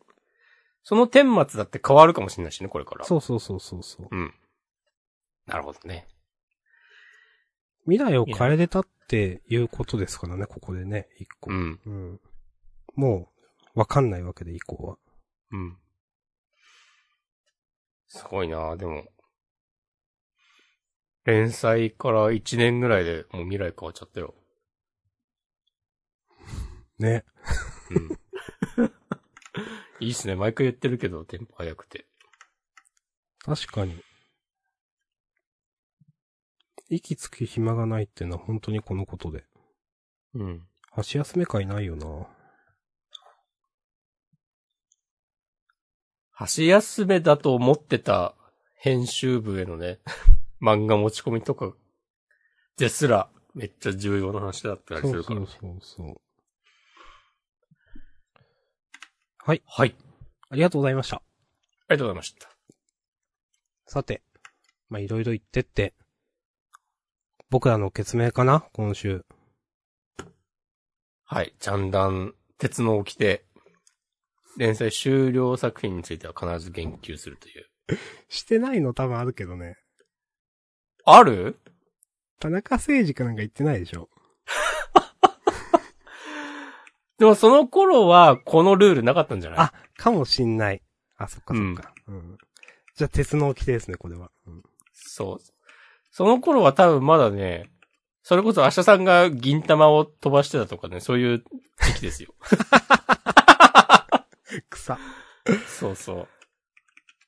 [0.84, 3.06] その顛末だって変わるかもしれないしね、これから。
[3.06, 4.08] そうそうそうそうそう。
[4.10, 4.34] うん。
[5.46, 6.08] なるほどね。
[7.86, 11.52] 未来を変えれたっていうことですからね、ここでね、一個。
[11.52, 11.80] うん。
[11.86, 12.20] うん。
[12.96, 13.30] も
[13.76, 14.98] う、わかんないわけで、以降は。
[15.52, 15.78] うん。
[18.08, 19.06] すごいなでも。
[21.26, 24.34] 連載から1年ぐらいでもう未来変わっちゃったよ。
[27.02, 27.26] ね。
[28.78, 28.88] うん。
[30.00, 30.36] いいっすね。
[30.36, 32.08] 毎回言ってるけど、テンポ早くて。
[33.40, 34.02] 確かに。
[36.90, 39.46] 息つく暇がないっていうのは本当にこのことで。
[40.34, 40.68] うん。
[40.92, 42.28] 箸休め会ないよな。
[46.32, 48.36] 箸休めだと思ってた
[48.76, 50.00] 編集部へのね、
[50.62, 51.74] 漫画持ち込みとか
[52.78, 55.40] ですらめっちゃ重要な話だったりそうするから。
[55.42, 56.22] そうそうそう。
[59.44, 59.64] はい。
[59.66, 59.96] はい。
[60.50, 61.16] ありがとうございました。
[61.16, 61.22] あ
[61.90, 62.48] りがとうございました。
[63.88, 64.22] さて。
[64.88, 65.96] まあ、いろいろ言ってって。
[67.50, 68.66] 僕らの決明かな？
[68.72, 69.26] 今週。
[71.26, 71.56] はい。
[71.60, 73.44] ジャンダン、鉄の起きて、
[74.58, 77.68] 連載終了作品については必ず言及するという。
[78.30, 78.94] してないの？
[78.94, 79.76] 多分あるけどね。
[81.04, 81.60] ある？
[82.40, 84.08] 田中誠二かなんか言ってないでしょ。
[87.22, 89.60] でもその頃は、このルールなかったんじゃない？
[89.60, 90.82] あ、かもしんない。
[91.18, 91.94] あ、そっかそっか。
[92.08, 92.36] うん。
[92.96, 94.32] じゃあ、鉄の規定ですね、これは。
[94.48, 95.40] うん、そう。
[96.10, 97.70] その頃は多分まだね、
[98.24, 101.44] それこそ明日さんが銀玉を飛ばしてたとかね、そういう
[101.86, 102.34] 時期ですよ。
[104.72, 104.98] 草。
[105.68, 106.28] そうそう。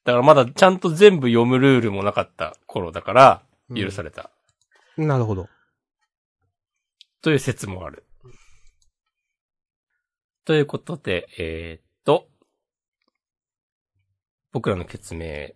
[0.06, 3.44] だからまだちゃんと全部読むルールもなかった頃だから、
[3.76, 4.32] 許された。
[4.98, 5.50] れなるほど。
[7.22, 8.08] という説もある。
[10.46, 12.28] ということで、えー、っと、
[14.52, 15.52] 僕らの決明、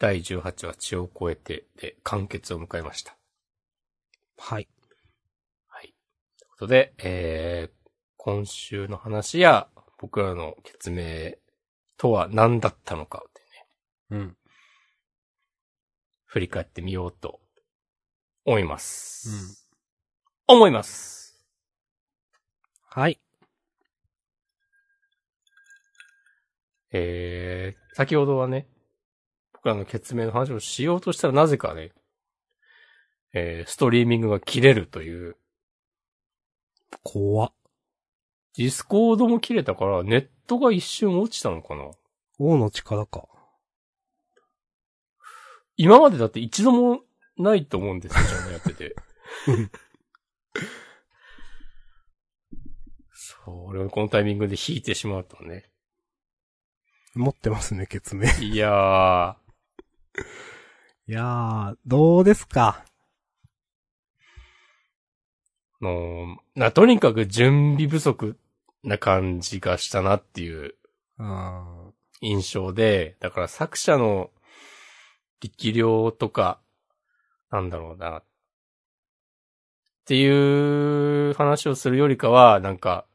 [0.00, 3.16] 第18話血を超えてで完結を迎えました。
[4.36, 4.68] はい。
[5.68, 5.94] はい。
[6.36, 9.68] ということで、えー、今週の話や
[10.00, 11.34] 僕らの決明
[11.96, 14.36] とは何だったのかってね、うん。
[16.26, 17.40] 振り返ってみようと
[18.44, 19.68] 思います。
[20.48, 21.46] 思います。
[22.90, 23.20] はい。
[26.92, 28.66] えー、先ほどはね、
[29.52, 31.92] 僕らの血盟の話をしようとしたらなぜかね、
[33.34, 35.36] えー、ストリーミングが切れるという、
[37.02, 37.52] 怖っ。
[38.56, 41.90] ディスコードも切れたから、ネットが一瞬落ちたのかな
[42.38, 43.28] 王の力か。
[45.76, 47.02] 今までだって一度も
[47.36, 48.96] ないと思うんですよ、ちゃんとやってて。
[53.12, 55.70] そう、俺はこのタイミングで引いてしまうとね。
[57.14, 58.28] 持ってますね、決明。
[58.40, 59.36] いや
[61.06, 62.84] いやー、どうですか？
[65.80, 68.38] ー、のな、とにかく準備不足
[68.84, 70.74] な感じがしたなっていう
[71.18, 71.90] あ
[72.20, 74.30] 印象で、だから作者の
[75.40, 76.60] 力量とか、
[77.50, 78.24] なんだろうな、っ
[80.04, 83.06] ていう話をするよりかは、なんか、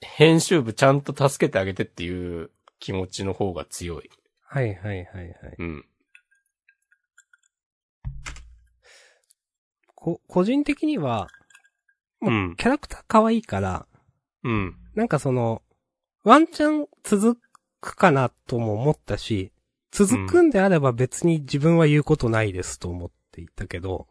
[0.00, 2.50] 編集部ちゃんと助けてあげてっていう
[2.86, 4.08] 気持ちの方が強い。
[4.42, 5.34] はいはいはいはい。
[5.58, 5.84] うん。
[9.96, 11.26] こ、個人的には、
[12.20, 12.56] もうん。
[12.56, 13.86] キャラクター可愛いから、
[14.44, 14.76] うん。
[14.94, 15.62] なんかその、
[16.22, 17.40] ワンチャン続
[17.80, 19.50] くかなとも思ったし、
[19.90, 24.06] 続くんであれば別に自分は言うことないですと思っていたけど、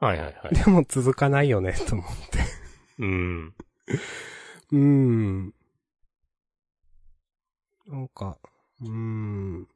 [0.00, 0.54] はいはいはい。
[0.54, 2.40] でも続かないよね、と思って。
[2.98, 3.54] うん。
[4.70, 5.54] うーん。
[7.86, 8.38] なんか、
[8.80, 9.68] うーん。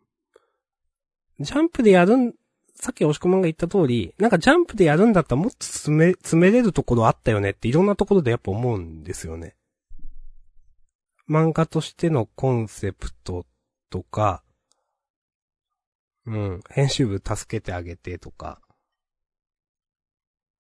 [1.39, 2.35] ジャンプでやるん、
[2.75, 9.57] さっき押し込まんが言った通り、なんかジャンプでやるんだったらもっと詰め、詰めれるところあったよねっていろんなところでやっぱ思うんですよね。
[11.29, 13.47] 漫画としてのコンセプト
[13.91, 14.43] とか、
[16.27, 18.61] うん、編集部助けてあげてとか。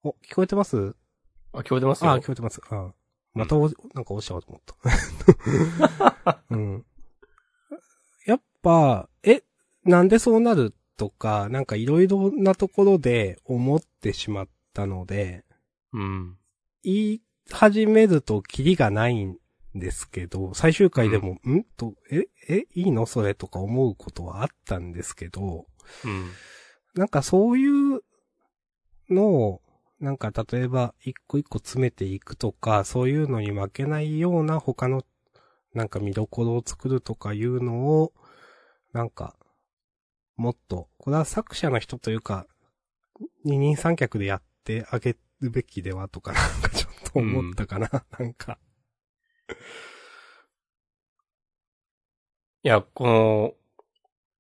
[0.03, 0.94] お、聞こえてます？
[1.53, 2.11] あ、聞こえてますよ。
[2.12, 2.61] あ、聞こえてます。
[2.70, 2.92] あ
[3.34, 4.62] またお、なんか押しちゃおうと思っ
[6.24, 6.42] た。
[6.51, 6.86] うん。
[8.63, 9.43] やっぱ、え、
[9.85, 15.45] なんでそうなるとか、なんかいろいろなところで思ってしまったので、
[15.93, 16.37] うん。
[16.83, 19.37] 言い始めるとキリがないん
[19.75, 21.65] ですけど、最終回でも、ん？
[21.77, 23.07] と、え、え、いいの？
[23.07, 25.67] それとか思うことはあったんですけど、
[26.05, 26.31] うん。
[26.95, 28.03] なんかそういう
[29.09, 29.63] のを、
[30.01, 35.03] なんか例えば一個一個詰めていくとか、そういうのに負けないような他の、
[35.73, 38.13] なんか見どころを作るとかいうのを、
[38.93, 39.36] なんか、
[40.36, 42.47] もっと、これは作者の人というか、
[43.45, 47.88] 二人三脚でやってあげるべきではとか、なんかちょっと思ったかな、
[48.18, 48.59] なんか。
[52.62, 53.55] いや、こ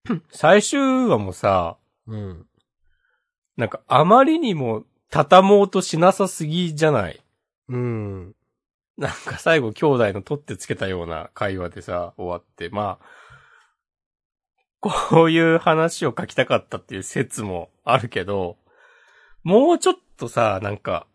[0.08, 2.46] の、最終話もさ、うん。
[3.56, 7.22] なんかあまりにも畳もうとしなさすぎじゃない？
[7.68, 8.34] うん。
[8.96, 13.06] なんか最後兄弟の取ってつけたような会話でさ、終わって、まあ、
[14.80, 18.56] こういう話を書きたかったっていう説もあるけど、
[19.42, 21.06] もうちょっとさ、なんか、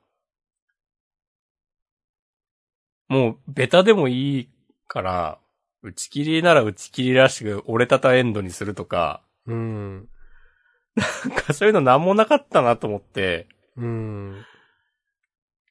[3.08, 4.50] もうベタでもいい
[4.88, 5.40] から、
[5.82, 10.10] 打ち切りなら打ち切りらしく折れたたエンドにするとか、うん。
[10.96, 13.48] なんかそういうのなんもなかったなと思って、
[13.78, 14.46] うん。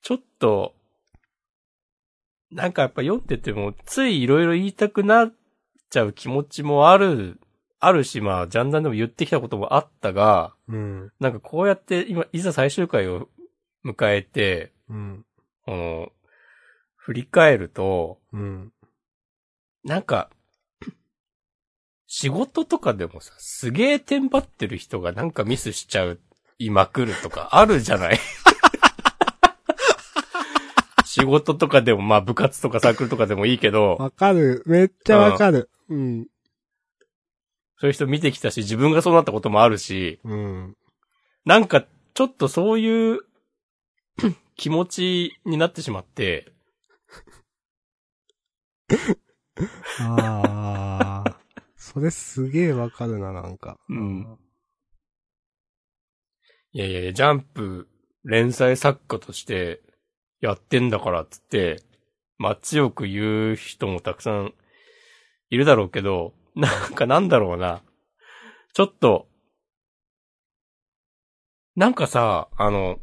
[0.03, 0.75] ちょっと、
[2.51, 5.35] なんかやっぱ読んでても、ついいろいろ言いたくなっ
[5.91, 7.41] ちゃう気持ちもある、
[7.87, 11.13] あるし、まあ、ジャンダンでも言ってきたこともあったが、うん。
[11.21, 13.29] なんかこうやって今、いざ最終回を
[13.85, 15.25] 迎えて、うん。
[15.65, 16.13] この、
[16.97, 18.73] 振り返ると、うん。
[19.85, 20.31] なんか、
[22.07, 26.21] 仕事とかでもさ、すげえテンパってる人がなんかミスしちゃう、
[26.59, 28.19] いまくるとかあるじゃない？
[31.05, 34.63] 仕事とかでも、まあ部活とかサークルとかでもいいけど、わかる。
[34.67, 35.71] めっちゃわかる。
[35.89, 36.27] うん。
[37.85, 40.75] そういう人見てきたし、自分がそうなったこともあるし、うん。
[41.45, 43.21] なんか、ちょっとそういう
[44.57, 46.51] 気持ちになってしまって、
[50.01, 51.41] ああ。
[51.77, 53.79] それすげえわかるな、なんか。
[53.91, 54.39] うん。
[56.73, 57.87] いやいやいや、ジャンプ
[58.25, 59.83] 連載作家として
[60.41, 61.83] やってんだからっつって、
[62.39, 64.55] まあ強く言う人もたくさん
[65.51, 67.83] いるだろうけど、 なんかなんだろうな。
[68.75, 69.27] ちょっと、
[71.77, 72.99] なんかさ、あの、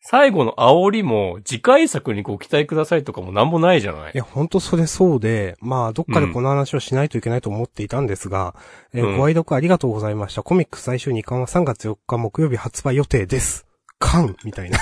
[0.00, 4.12] 最後の煽りも次回作にご期待くださいとかもなんもないじゃない？
[4.14, 8.54] いや、ほんとそれそうで、まあ、どっかでこの話をしないといけないと思っていたんですが、
[8.94, 10.42] えーうんご愛読ありがとうございました。
[10.42, 13.66] コミック最終2巻は3月4日木曜日発売予定です。
[13.98, 14.78] 巻みたいな。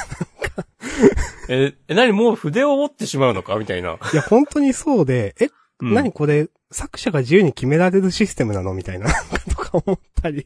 [1.49, 3.57] え、え、何もう筆を折ってしまうのか？
[3.57, 3.95] みたいな。
[4.12, 5.49] いや、本当にそうで、え、
[5.81, 8.75] うん何これ、作者が自由に決められるシステムなの？
[8.75, 9.07] みたいな、
[9.49, 10.45] とか思ったり、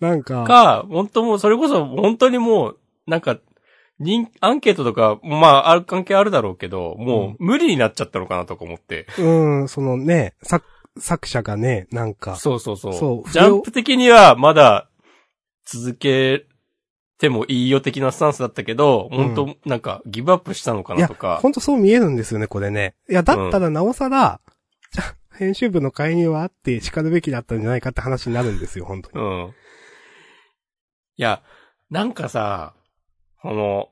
[0.00, 3.38] なんか、か、本当もう、それこそ、本当にもう、なんか、
[3.98, 9.06] 人、アンケートとか、まあ、ある関係あるだろうけど、もう、無理になっちゃったのかなとか思って。
[9.18, 10.64] うん、そのね、作、
[10.98, 12.94] 作者がね、なんか、そうそうそう。
[12.94, 14.88] そうジャンプ的には、まだ、
[15.64, 16.46] 続け
[17.18, 21.38] てもいいよ的なスタンスだったけど、本当なんか、ギブアップしたのかなとか。
[21.40, 22.94] ほんとそう見えるんですよね、これね。
[23.08, 24.51] いや、だったらなおさら、じゃあ
[25.42, 29.24] 編集部の介入はあって叱るべきだったんじゃないかって話になるんですよ、本当に。
[29.24, 29.54] うん。
[31.16, 31.42] いや、
[31.90, 32.74] なんかさ、
[33.40, 33.88] この、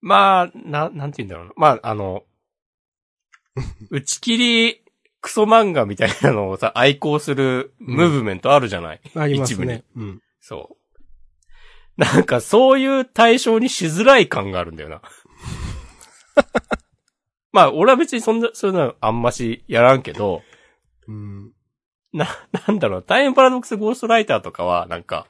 [0.00, 1.52] まあ、な、なんて言うんだろうな。
[1.56, 2.24] まあ、あの、
[3.90, 4.82] 打ち切り
[5.20, 9.84] クソ漫画みたいなのをさ、愛好するムーブメントあるじゃない、あります一部にね。
[9.94, 10.22] うん。
[10.40, 10.76] そ
[11.96, 12.00] う。
[12.00, 15.02] なんかそういう対象にしづらい感があるんだよな。
[17.52, 20.42] まあ、俺は別にそんな、そういうのはあんましやらんけど、
[21.06, 21.52] うん。
[22.12, 22.26] な、
[22.66, 25.26] なんだろう、タイムパラドックスゴーストライターとかは、なんか、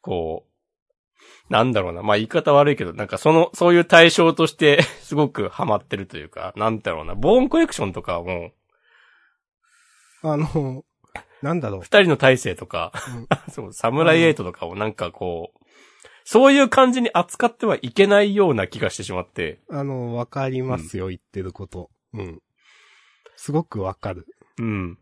[0.00, 8.52] こう、なんだろうな、まあ言い方悪いけど、なんかその、そういう対象として、 すごくハマってるというか、なんだろうな、ボーンコレクションとかはも
[10.22, 10.84] あの、
[11.42, 12.92] なんだろう、二人の体制とか、
[13.50, 15.61] そう、サムライエイトとかをなんかこう、
[16.24, 19.76] そういう感じに扱ってはいけないような気がしてしまって、う。
[19.76, 21.90] あの、わかりますよ、言ってること。
[22.14, 22.42] うん。
[23.36, 24.26] すごくわかる。
[24.58, 24.98] うん。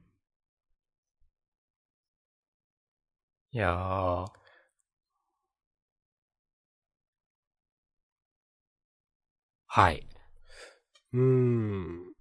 [3.52, 4.26] いやー。
[9.66, 10.06] はい。
[11.12, 12.12] うーん。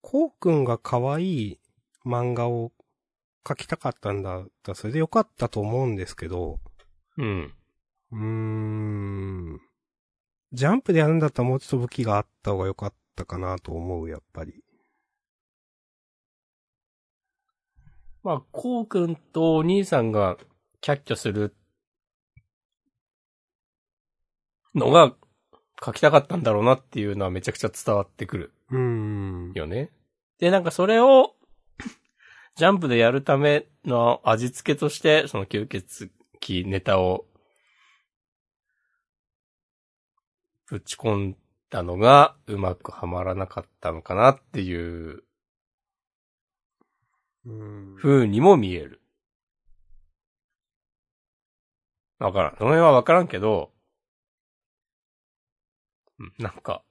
[0.00, 1.60] こうくんが可愛い
[2.04, 2.72] 漫画を
[3.46, 6.58] 描きたかったんだったらそれでよかったと思うんですけど、
[7.16, 7.54] うん。
[8.10, 9.60] うーん。
[10.52, 14.64] ジャンプでやるんだったらもうちょっと武器があった方が良かったかなと思う、やっぱり。
[18.24, 20.36] まあ、こうくんとお兄さんが
[20.80, 21.54] キャッキャする
[24.74, 25.14] のが
[25.84, 29.52] 書きたかったんだろうなっていうのはめちゃくちゃ伝わってくるうーん。
[29.54, 29.92] よね。
[30.40, 31.35] で、なんかそれを
[32.56, 36.10] ジャンプでやるための味付けとして、その吸血
[36.48, 37.26] 鬼ネタを
[40.66, 41.36] ぶち込ん
[41.68, 45.22] だのがうまくはまらなかったのかなっていう。
[48.00, 49.02] 風にも見える。
[52.18, 52.56] わからん。
[52.56, 53.72] その辺はわからんけど、
[56.18, 56.82] うんなんか、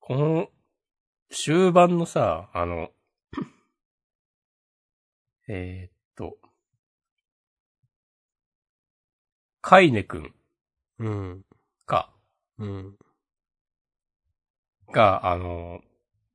[0.00, 0.48] この、
[1.38, 2.90] 終盤のさ、あの、
[5.48, 6.38] えーっと、
[9.60, 10.34] カイネくん
[10.98, 11.44] うん。
[11.84, 12.10] か、
[12.58, 12.98] うん。
[14.90, 15.82] が、あの、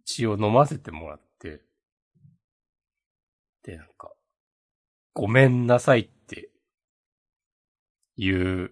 [0.05, 1.63] 血を飲ませてもらって、
[3.63, 4.11] で、なんか、
[5.13, 6.51] ごめんなさいって、
[8.17, 8.71] いう、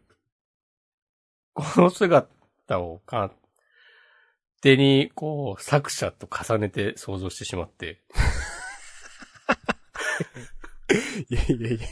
[1.53, 3.31] この姿を勝
[4.61, 8.01] 手に、こう、作者と重ねて想像してしまって、
[11.29, 11.87] いやいやいや。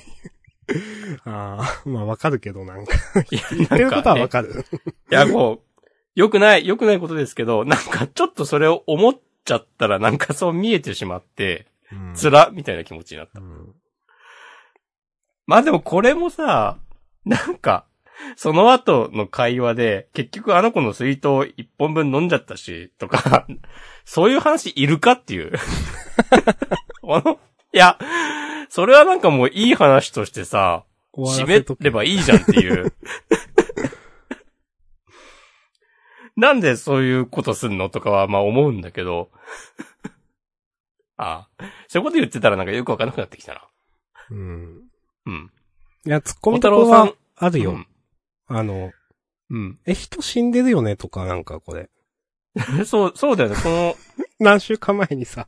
[1.24, 2.94] ああ、まあわかるけどなんか。
[3.32, 4.66] いや、言ってることはわかる。
[5.12, 5.82] いや、こう、
[6.16, 12.14] 良くない、良くないことですけど、なんかちょっとそれを思っちゃったらなんかそう見えてしまって、うん。
[12.16, 13.40] つら、みたいな気持ちになった。
[13.40, 13.74] うん。
[15.46, 16.78] まあでもこれもさ、
[17.24, 17.86] なんか、
[18.36, 23.48] その後の会話で、結局あの子の水筒一本分飲んじゃったし、とか、
[24.06, 25.54] そういう話いるかっていう。
[27.10, 27.40] あの、
[27.74, 27.98] いや、
[28.70, 32.94] それはなんかもういい話としてさ、締めればいいじゃんっていう。
[36.36, 39.32] なんでそういうことすんのとかはまあ思うんだけど。
[41.18, 41.66] ああ。
[41.88, 43.68] そういうこと言ってたらなんかよくわかんなくなってきたな。
[44.30, 44.84] うん。
[45.26, 45.52] うん。
[46.06, 47.72] いや、突っ込み小太郎どころはさんあるよ。
[47.72, 47.88] うん
[48.48, 48.92] あの、
[49.50, 49.80] うん。
[49.86, 50.96] え、人死んでるよね？
[50.96, 51.90] とか、なんかこれ。
[52.86, 53.56] そう、そうだよね。
[53.62, 53.96] この、
[54.40, 55.48] 何週間前にさ、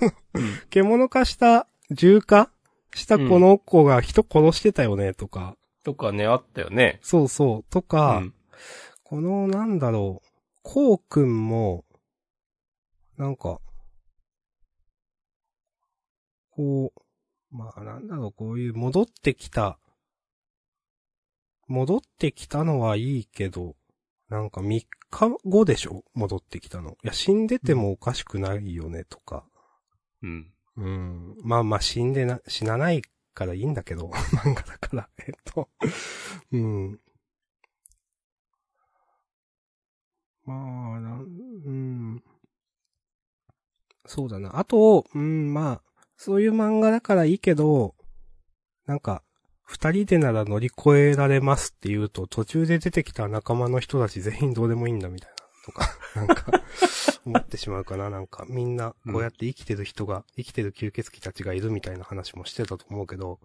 [0.70, 2.50] 獣化した、重化
[2.94, 5.14] したこの子が人殺してたよね？
[5.14, 6.98] とか、とかね、あったよね。
[7.02, 8.34] そうそう、とうか、ん。
[9.04, 10.28] この、なんだろう、
[10.62, 11.84] こうくんも、
[13.16, 13.60] なんか、
[16.50, 19.78] こう、まあなんだろう、こういう戻ってきた、
[21.72, 23.76] 戻ってきたのはいいけど、
[24.28, 26.04] なんか3日後でしょ？
[26.12, 26.98] 戻ってきたの。
[27.02, 29.46] いや、死んでてもおかしくないよね、とか。
[30.22, 30.52] うん。
[30.76, 31.36] うん。
[31.42, 33.00] まあまあ死んでな、死なない
[33.32, 34.08] からいいんだけど、
[34.44, 35.70] 漫画だから、えっと。
[36.52, 37.00] うん。
[40.44, 40.54] ま
[40.96, 41.22] あ、なん、
[41.64, 42.24] うん。
[44.04, 44.58] そうだな。
[44.58, 45.82] あと、うん、まあ、
[46.18, 47.94] そういう漫画だからいいけど、
[48.84, 49.22] なんか、
[49.72, 56.44] 二人でなら乗り越えられますって言うと、途中で出てきた仲間の人たち全員どうでもいいんだみたいな、とか、 なんか、
[57.24, 58.10] 思ってしまうかな。
[58.10, 63.40] なんか、みんな、こうやって生きてる人が、生きてる吸血鬼たちがいるみたいな話もしてたと思うけど、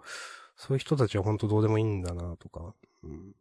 [0.58, 2.74] そういう人たちは本当どうでもいいんだな、とか。
[3.04, 3.34] うん、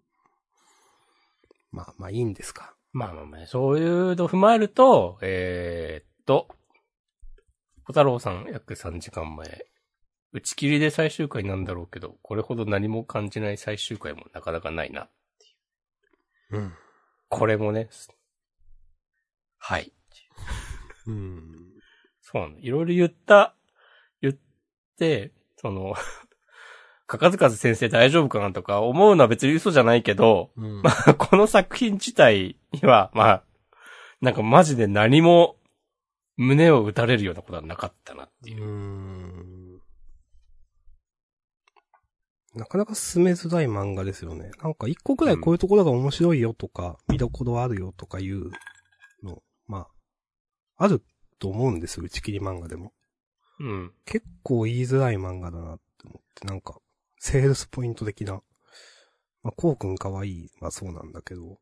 [1.72, 2.76] まあ、まあいいんですか。
[2.92, 6.46] まあまあまあ、そういうの踏まえると、えー、っと、
[7.82, 9.66] 小太郎さん約3時間前。
[10.32, 15.08] 打ち切りで最終回なんだろうけど、これほど何も感じない最終回もなかなかないな。
[16.50, 16.72] うん。
[17.28, 17.88] これもね、
[19.58, 19.92] はい。
[21.06, 21.42] うん。
[22.20, 22.58] そうなの。
[22.58, 23.54] いろいろ言った、
[24.20, 24.36] 言っ
[24.98, 25.94] て、その、
[27.06, 30.82] かかずかず先生大丈夫かなとか思うのは別に嘘じゃないけど、うん。
[30.82, 33.44] まあ、この作品自体には、まあ、
[34.20, 35.56] なんかマジで何も
[36.36, 38.62] 胸を打たれるようなことはなかったなっていう。
[38.62, 39.80] うん。
[42.56, 44.50] なかなか進めづらい漫画ですよね。
[44.62, 48.50] なんか一個くらいこういうところが面白いよとか、見どころあるよとかいう
[49.22, 49.86] の、ま
[50.78, 51.02] あ、ある
[51.38, 52.94] と思うんですよ、打ち切り漫画でも。
[53.60, 53.92] うん。
[54.06, 56.80] 結構言いづらい漫画だなって思って、なんか、
[57.18, 58.40] セールスポイント的な。
[59.42, 60.50] まあ、こうくんかわいい。
[60.60, 61.58] まあそうなんだけど。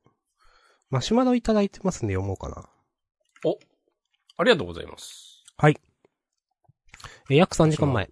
[0.91, 2.69] マシュマロいただいてますんで読もうかな。
[3.45, 3.59] お、
[4.37, 5.45] ありがとうございます。
[5.57, 5.81] はい。
[7.31, 8.11] えー約3時間前。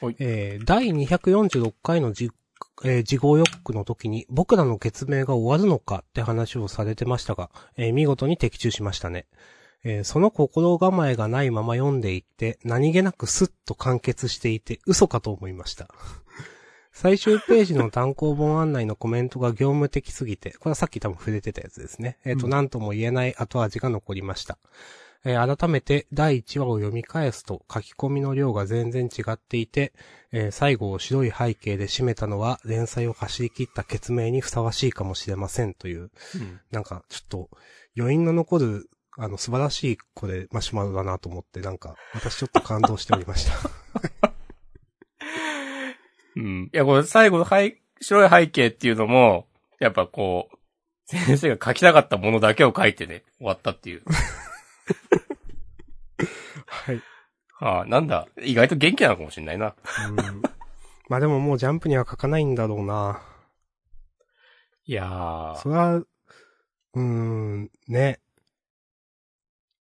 [0.00, 2.30] はいえー第246回のじ、
[2.84, 9.26] えー、事後予告の時に僕らの決明が終わるのかって話をされてましたが、えー見事に的中しましたね。
[9.82, 15.88] えーその心構えがないまま読んでいって、何気なくスッと完結していて嘘かと思いました。
[16.92, 22.18] 最終ページの単行本案内のコメントが業務的すぎて、これはさっき多分触れてたやつですね。
[22.24, 24.58] えっ、と、うんなんとも言えない後味が残りました。
[25.24, 29.92] えー改めて第1話を読み返すと書き込みの量が全然違っていて、
[30.32, 36.60] えー最後を白い背景で締めたのは連載を走り切った決明にふさわしいかもしれませんという、うん。
[36.70, 37.48] なんかちょっと
[37.96, 43.70] 余韻の残るあの素晴らしいこれマシュマロだなと思ってなんか私ちょっと感動しておりました。
[46.36, 46.70] うん。
[46.72, 49.46] いや、これ最後の背白い背景っていうのも、
[49.80, 50.56] やっぱこう、
[51.06, 54.02] 先生が書きたかったものだけを書いてね、終わったっていう。
[56.66, 57.00] はい。
[57.60, 59.74] はあ、なんだ、意外と元気なのかもしれないな。
[60.08, 60.42] うん
[61.08, 63.22] まあでももうジャンプには書かないんだろうな。
[64.84, 65.56] いやー。
[65.56, 68.20] それは、うーん、ね。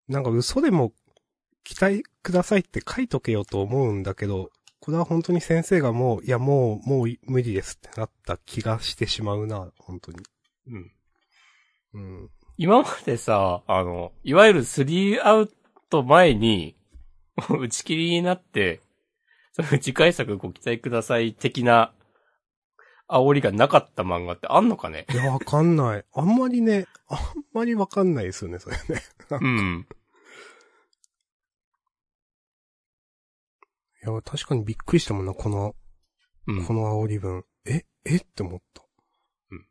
[0.08, 0.94] なんか嘘でも
[1.64, 10.20] 期待くださいって書いとけよと思うんだけど、これは本当に先生がもう、いやもう、もう無理ですってなった気がしてしまうな、本当に。
[10.68, 10.92] うん。
[11.94, 12.30] うん。
[12.62, 15.50] 今までさ、あの、いわゆるスリーアウ
[15.90, 16.76] ト前に、
[17.58, 18.82] 打ち切りになって、
[19.54, 21.94] その次回作ご期待ください的な
[23.08, 25.06] 煽りがなかった漫画ってあんのかね？
[25.10, 26.06] いや、わかんない。
[26.14, 27.20] あんまりね、あん
[27.54, 29.02] まりわかんないですよね、それね。
[29.30, 29.88] うん。
[34.04, 35.76] いや、確かにびっくりしたもんな、この、
[36.46, 36.66] うん。
[36.66, 37.46] この煽り文。
[37.66, 38.18] ええ？
[38.18, 38.84] って思った。
[39.52, 39.66] うん。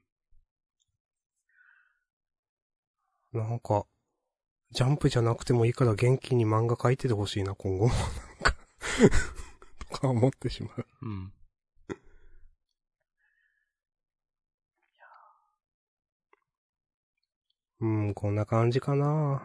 [3.33, 3.87] なんか、
[4.71, 7.93] ジャンプじゃなくてもいいから元気に漫画描いててほしいな、今後も。
[8.41, 8.55] なんか
[9.91, 10.87] とか思ってしまう。
[11.03, 11.33] うん。
[17.81, 19.43] うん、こんな感じかな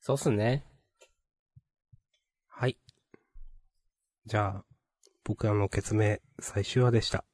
[0.00, 0.66] そうっすね。
[2.48, 2.76] はい。
[4.26, 4.64] じゃあ、
[5.24, 7.24] 僕らの決明、最終話でした。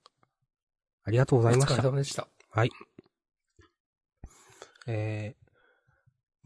[1.04, 1.88] ありがとうございましたお疲れ。
[1.88, 2.28] 様でした。
[2.50, 2.70] はい。
[4.86, 5.37] えー、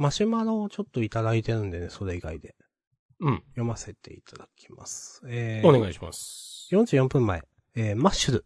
[0.03, 2.57] マシュマロをちょっといただいてるんでね、それ以外で。
[3.21, 3.43] うん。
[3.51, 5.23] 読ませていただきます。
[5.29, 6.69] えー、お願いします。
[6.73, 7.43] 44分前、
[7.77, 8.45] えー、マッシュル。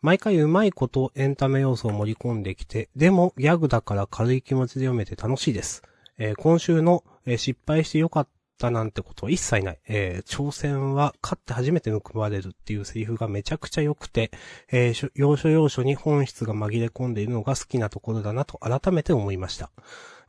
[0.00, 5.82] 毎回うまいことエンタメ要素を盛り込んできて、でもギャグだから軽い気持ちで読めて楽しいです。
[6.18, 9.80] えー今週の、えー失敗してよかったなんてことは一切ない。
[9.88, 14.30] えー挑戦は勝って初めて報われるっていうセリフがめちゃくちゃ良くて、
[14.70, 19.72] え要所要所に本質が紛れ込んでいるのが好きなところだなと改めて思いました。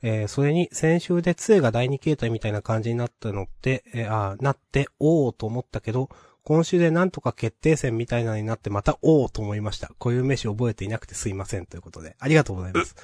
[0.01, 6.09] えーそれに先週で杖が第二形態みたいな感じになったのって、えーあーなって、おーと思ったけど、
[6.43, 9.91] 今週でなんとか決定戦みたいなのになってまたおーと思いました。
[9.97, 12.15] こういう飯覚えていなくてすいませんということで。
[12.19, 12.95] ありがとうございます。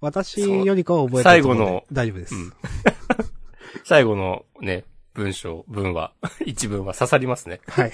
[0.00, 2.34] 私よりかは覚えてると思うので最後の大丈夫です。
[2.34, 2.52] うん
[3.84, 4.84] 最後のね、
[5.14, 6.14] 文章、文は、
[6.46, 7.60] 一文は刺さりますね。
[7.66, 7.92] はい。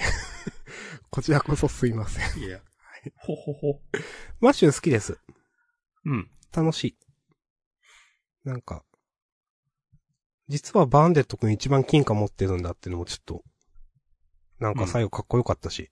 [1.09, 2.43] こちらこそすいません。
[2.43, 2.59] いや。
[3.17, 3.81] ほほほ。
[4.39, 5.19] マッシュ好きです。
[6.05, 6.29] うん。
[6.53, 6.95] 楽しい。
[8.43, 8.83] なんか、
[10.47, 13.43] 実はバーンデット君一番金貨持ってるんだっていうのもちょっと、
[14.59, 15.89] なんか最後かっこよかったし。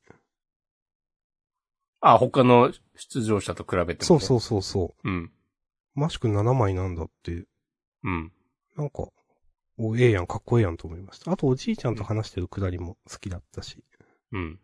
[2.01, 3.95] あ、他の出場者と比べても、ね。
[4.01, 5.09] そうそうそうそう。
[5.09, 5.11] う。
[5.11, 5.31] うん。
[5.95, 7.45] マッシュ君7枚なんだって、
[8.03, 8.31] うん。
[8.75, 9.09] なんか、
[9.77, 11.31] お、ええやん、かっこええやんと思いました。
[11.31, 13.83] あとおじいちゃんと話してるくだりも好きだったし。
[14.31, 14.59] うん。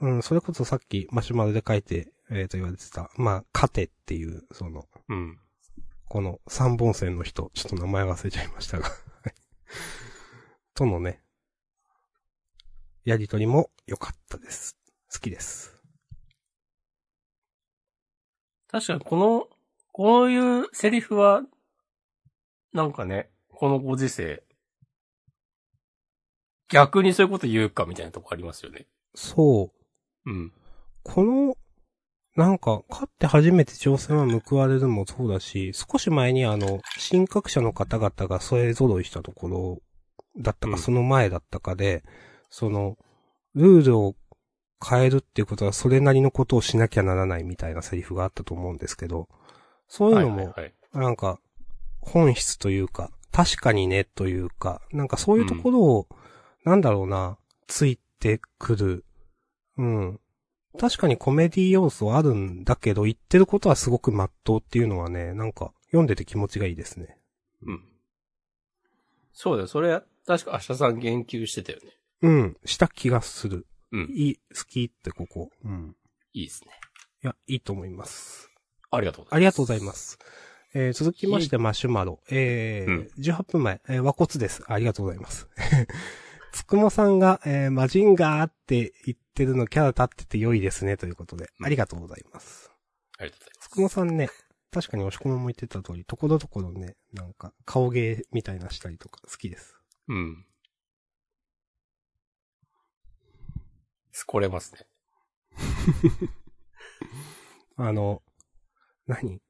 [0.00, 5.38] うん、それこそさっきマシュマロで書いて、えー、と言われてた、まあ、カテっていう、その、うん。
[6.12, 8.90] この三本線の人、ちょっと名前忘れちゃいましたが、は
[9.32, 9.34] い
[10.74, 11.22] とのね、
[13.02, 14.76] やりとりも良かったです。
[15.10, 15.74] 好きです。
[18.66, 19.48] 確かにこの、
[19.90, 21.46] こういうセリフは、
[22.74, 24.44] なんかね、このご時世、
[26.68, 28.86] 逆にそういうこと言うかみたいなとこありますよね。
[29.14, 29.72] そ
[30.26, 30.30] う。
[30.30, 30.52] うん。
[31.04, 31.56] この、
[32.36, 39.82] なんか、勝って初めて挑戦は報われるもそうだし、少し前にあの、新格者の方々がそれ揃いしたところ
[40.38, 42.02] だったか、うんその前だったかで、
[42.48, 42.96] その、
[43.54, 44.16] ルールを
[44.84, 49.28] 変えるっていうことはそれなりのことをしなきゃならないみたいなセリフがあったと思うんですけど、
[49.86, 50.74] そういうのも、はいはいはい。
[50.94, 51.38] なんか、
[52.00, 56.08] 本質というか、確かにねというか、なんかそういうところを、
[56.64, 59.04] なんだろうな、ついてくる。
[59.78, 60.20] うん。
[60.78, 67.18] 確かにコメディ要素あるんだけど、言ってることはすごく真っ当っていうのはね、なんか、読んでて気持ちがいいですね。
[67.62, 67.84] うん。
[69.32, 69.66] そうだよ。
[69.68, 71.90] それ、確か明日さん言及してたよね。
[72.22, 73.66] うん、した気がする。
[73.90, 74.10] うん。
[74.14, 75.50] いい、好きってここ。
[75.64, 75.96] うん。
[76.32, 76.70] いいですね。
[77.22, 78.50] いや、いいと思います。
[78.90, 79.36] ありがとうございます。
[79.36, 80.18] ありがとうございます。
[80.74, 82.20] えー、続きまして、マシュマロ。
[82.30, 84.62] えーうん18分前、えー、和骨です。
[84.66, 85.48] ありがとうございます。
[86.52, 91.50] つくもさんが、えー、マジンガーって言ってるのキャラ立ってて良いですね、ということで。
[91.62, 92.70] ありがとうございます。
[93.18, 93.68] ありがとうございます。
[93.68, 94.28] つくもさんね、
[94.70, 99.76] 確かに押し込みも言ってた通り、ところどころね、なんか、顔芸みたいなしたりとか好きです。
[100.08, 100.46] うん。
[104.12, 104.86] すこれますね。
[107.76, 108.22] あの、
[109.06, 109.40] 何？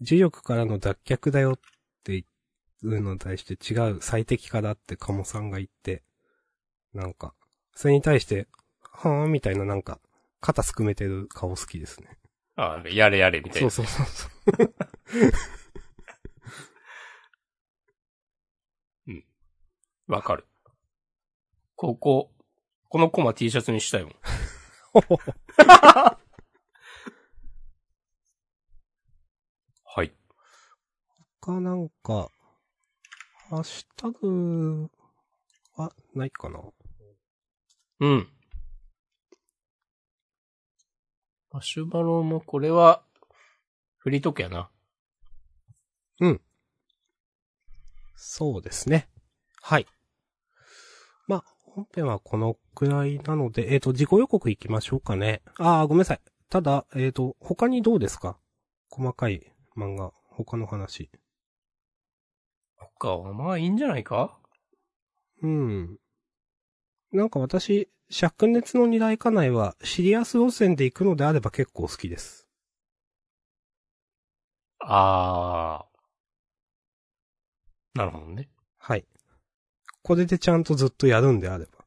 [0.00, 1.60] 重力からの脱却だよっ
[2.04, 2.24] ていう
[2.82, 6.02] のに対して違う最適化だって鴨さんが言って、
[6.94, 7.34] なんか、
[7.74, 8.48] それに対して、
[8.82, 10.00] はぁみたいななんか、
[10.40, 12.18] 肩すくめてる顔好きですね。
[12.56, 13.70] あやれやれみたいな。
[13.70, 14.74] そうそうそうそう。
[20.10, 20.44] わかる。
[21.76, 22.32] ここ、
[22.88, 24.12] このコマ T シャツにしたいもん。
[29.84, 30.12] はい。
[31.40, 32.28] 他なんか、
[33.50, 34.88] ハッシュタグ
[35.76, 36.60] はないかな
[38.00, 38.28] うん。
[41.50, 43.02] マシュマロもこれは、
[43.98, 44.70] フリートークやな。
[48.22, 49.08] そうですね。
[49.62, 49.86] はい。
[51.26, 55.42] まあ、本編はこのくらいなので、えっ、と、自己予告行きましょうかね。
[55.58, 56.20] ああ、ごめんなさい。
[56.50, 58.38] ただ、えっ、と、他にどうですか？
[58.90, 61.10] 細かい漫画、他の話。
[62.98, 64.36] 他はまあいいんじゃないか？
[65.42, 65.98] うん。
[67.12, 72.48] なんか私、灼熱の二大家内はシリアス路線で行くのであれば結構好きです。
[74.80, 75.84] あ
[77.94, 78.48] なるほどね。
[78.78, 79.04] はい。
[80.02, 81.84] これでちゃんとずっとやるんであれば。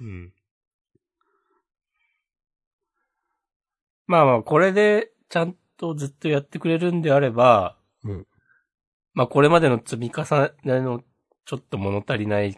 [0.00, 0.32] うん。
[4.06, 8.26] まあまあ、これでちゃんとずっとやってくれるんであれば、うん。
[9.18, 11.02] まあこれまでの積み重ねの
[11.44, 12.56] ちょっと物足りない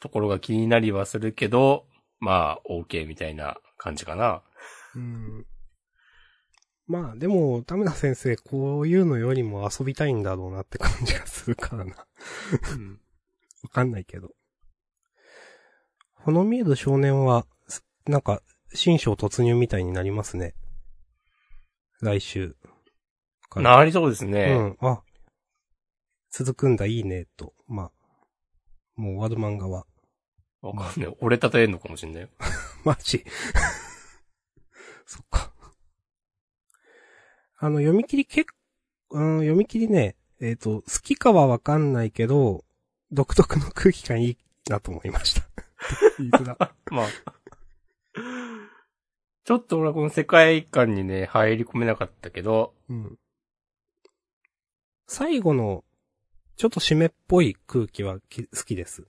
[0.00, 1.86] ところが気になりはするけど、
[2.18, 4.42] まあ OK みたいな感じかな。
[4.96, 5.46] うん。
[6.88, 12.06] まあ、でも、田村先生、こういうのよりも遊びたいんだろうなって感じがするからな。
[12.72, 13.00] うん。
[13.62, 14.34] わかんないけど。
[16.14, 18.42] ほの見える少年は、すなんか、
[18.74, 20.56] 新章突入みたいになりますね。
[22.00, 22.56] 来週。
[23.62, 24.54] なりそうですうね。
[24.54, 25.02] ん、あ、
[26.30, 27.54] 続くんだ、いいね、と。
[27.68, 27.92] まあ、
[28.96, 29.86] もう終わる漫画は。
[30.62, 31.16] わかんない。
[31.20, 32.28] 俺例えんのかもしんないよ。
[32.84, 33.24] マジ。
[35.06, 35.52] そっか。
[37.58, 38.52] あの、読み切り結
[39.08, 42.64] 構、うん、読み切りね、えっ、と、好きかはわかんないけど、
[43.12, 44.38] 独特の空気感いい
[44.68, 45.42] なと思いました。
[46.18, 47.08] 言いづらまあ。
[49.44, 53.18] ちょっと俺はこの世界観にね、入り込めなかったけど、うん。
[55.06, 55.84] 最後の、
[56.56, 59.06] ちょっと湿っぽい空気はき好きです。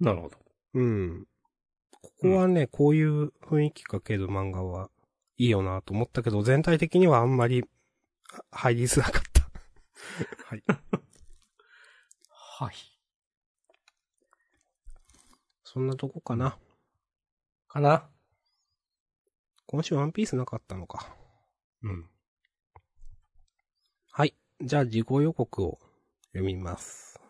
[0.00, 0.38] なるほど。
[0.74, 1.26] うん。
[1.90, 4.88] ここはね、こういう雰囲気かける漫画は
[5.36, 7.64] いいよなと思ったけど、全体的にはあんまり
[8.32, 9.50] あ入りづらかった。
[10.46, 10.62] はい。
[12.30, 12.74] はい。
[15.64, 16.58] そんなとこかな。
[17.68, 18.08] かな
[19.70, 21.14] 今週ワンピースなかったのか。
[21.84, 22.04] うん。
[24.10, 24.34] はい。
[24.60, 25.78] じゃあ、事後予告を
[26.32, 27.20] 読みます。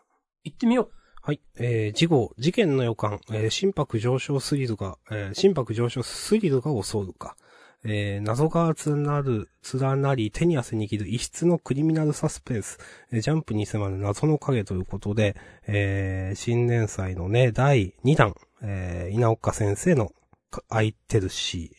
[0.43, 0.91] 行ってみよう。
[1.21, 1.41] はい。
[1.59, 7.37] えー、事後、事件の予感、えー、心拍上昇スリルが、えー、心拍上昇スリルが襲うか。
[7.83, 12.79] えー、謎が連なる、連なり、手に汗握る異質のクリミナルサスペンス、
[13.11, 15.35] えージャンプに迫る謎の影ということで、
[15.67, 18.33] えー、新年祭のね、第2弾、
[18.63, 20.11] えー、稲岡先生の
[20.49, 21.77] か空いてるし、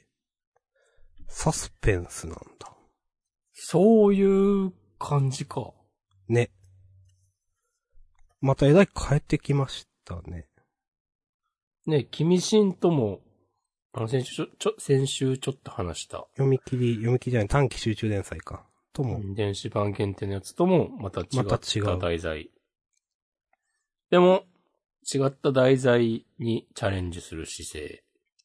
[1.32, 2.72] サスペンスなんだ。
[3.54, 5.72] そういう感じか。
[6.28, 6.50] ね。
[8.40, 10.46] またえらい変えてきましたね。
[11.86, 13.22] ね、君新とも、
[13.92, 18.64] あの、先週ちょ、ちょ、先週ちょっと話した、読み切り、読み切りじゃない、短期集中連載か。
[18.92, 22.50] とも、電子版限定のやつとも、また違ったまた違う題材。
[24.10, 24.44] でも、
[25.12, 28.04] 違った題材にチャレンジする姿勢、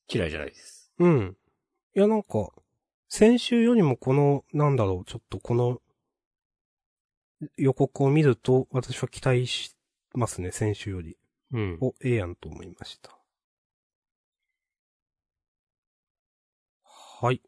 [0.10, 0.92] 嫌いじゃないです。
[1.00, 1.38] うん。
[1.96, 2.52] いや、なんか、
[3.10, 5.82] 先週よりもこの、なんだろう、ちょっとこの、
[7.58, 9.76] 予告を見ると、私は期待し
[10.14, 11.18] ますね、先週より。
[11.52, 11.78] うん。
[11.82, 13.18] お、ええやんと思いました。
[17.22, 17.42] はい。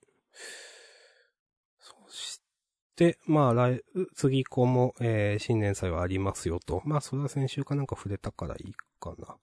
[1.80, 2.41] そし
[2.95, 3.84] て、まあ、来、
[4.16, 6.82] 次以降も、えー新年祭はありますよと。
[6.86, 9.36] まあ、それは先週かなんか触れたからいいかな。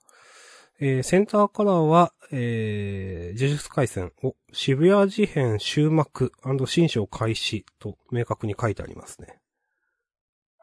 [0.78, 6.32] えーセンターカラーは、えー、呪術回戦を渋谷事変終幕
[6.66, 9.40] 新章開始と明確に書いてありますね。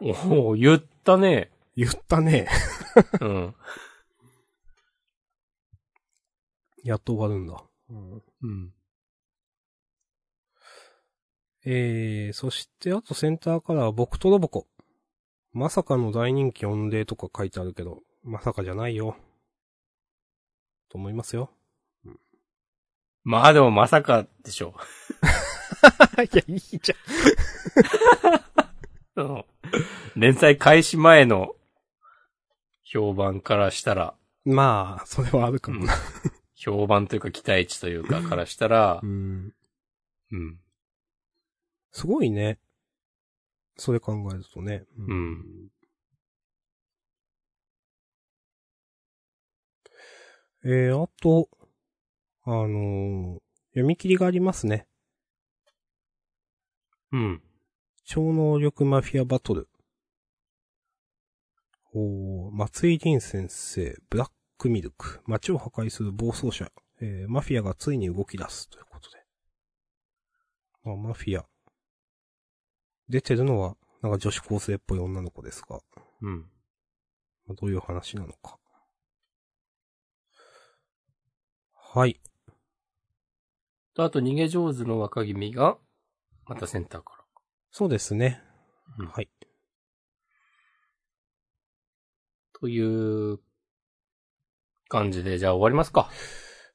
[0.02, 1.50] おお言ったね。
[1.76, 2.48] 言ったね。
[3.22, 3.56] うん。
[6.84, 7.64] やっと終わるんだ。
[7.90, 8.72] うん。
[11.66, 14.68] えー、そして、あとセンターカラーは僕とロボコ。
[15.54, 19.16] まさかの大人気御礼とか書いてあるけど、まさかじゃないよ。
[20.94, 21.50] と思いますよ。
[23.24, 24.76] まあでもまさかでしょ。
[26.22, 29.24] いや、いいじゃん。
[29.26, 29.44] うん
[30.16, 31.56] 連載開始前の
[32.84, 34.14] 評判からしたら、
[34.46, 35.94] まあ、それはあるかもな。
[36.56, 39.54] 評判というか期待値というかからしたら う、ん。
[40.32, 40.60] うん。
[41.92, 42.60] すごいね。
[43.78, 44.86] それ考えるとね。
[44.98, 45.70] うん。
[50.66, 51.50] えー、あと、
[52.44, 54.86] あのー読み切りがありますね。
[57.12, 57.42] うん。
[58.06, 59.68] 超能力マフィアバトル。
[61.92, 64.30] おー、松井凛先生、ブラッ
[64.60, 66.72] クミルク、街を破壊する暴走車、
[67.02, 69.18] えー、マフィアがついに動き出すということで。
[70.84, 71.46] まあ、マフィア。
[73.10, 75.80] 出てるのは、なんか女子高生っぽい女の子ですが、
[76.22, 76.42] うん。
[77.48, 78.60] まあ、どういう話なのか。
[81.96, 82.20] はい。
[83.94, 85.78] と、あと逃げ上手の若君が、
[86.48, 87.24] またセンターか
[87.72, 88.42] そうですね。
[88.98, 89.30] うんはい。
[89.42, 89.48] ら。
[92.60, 93.40] という、
[94.88, 96.10] 感じで、じゃあ終わりますか。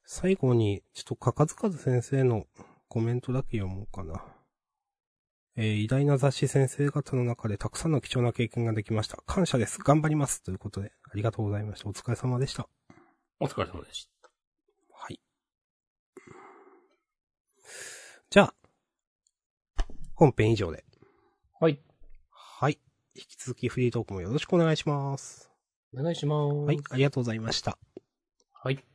[0.05, 2.47] 最後に、ちょっとかかずかず先生の
[2.87, 4.23] コメントだけ読もうかな。
[5.57, 9.17] えー偉大な雑誌先生方の中でたくさんの貴重な経験ができました。
[9.25, 9.79] 感謝です。
[9.79, 10.41] 頑張ります。
[10.43, 11.89] ということで、ありがとうございました。
[11.89, 12.69] お疲れ様でした。
[13.41, 14.09] お疲れ様でした。
[14.91, 15.19] はい。
[18.31, 18.53] じゃあ、
[20.13, 20.85] 本編以上で。
[21.59, 21.79] はい。
[22.29, 22.77] はい。
[23.15, 25.49] 引き続きフリートークもよろしくお願いします。
[25.97, 26.55] お願いします。
[26.55, 27.79] はい、ありがとうございました。
[28.53, 28.85] はい。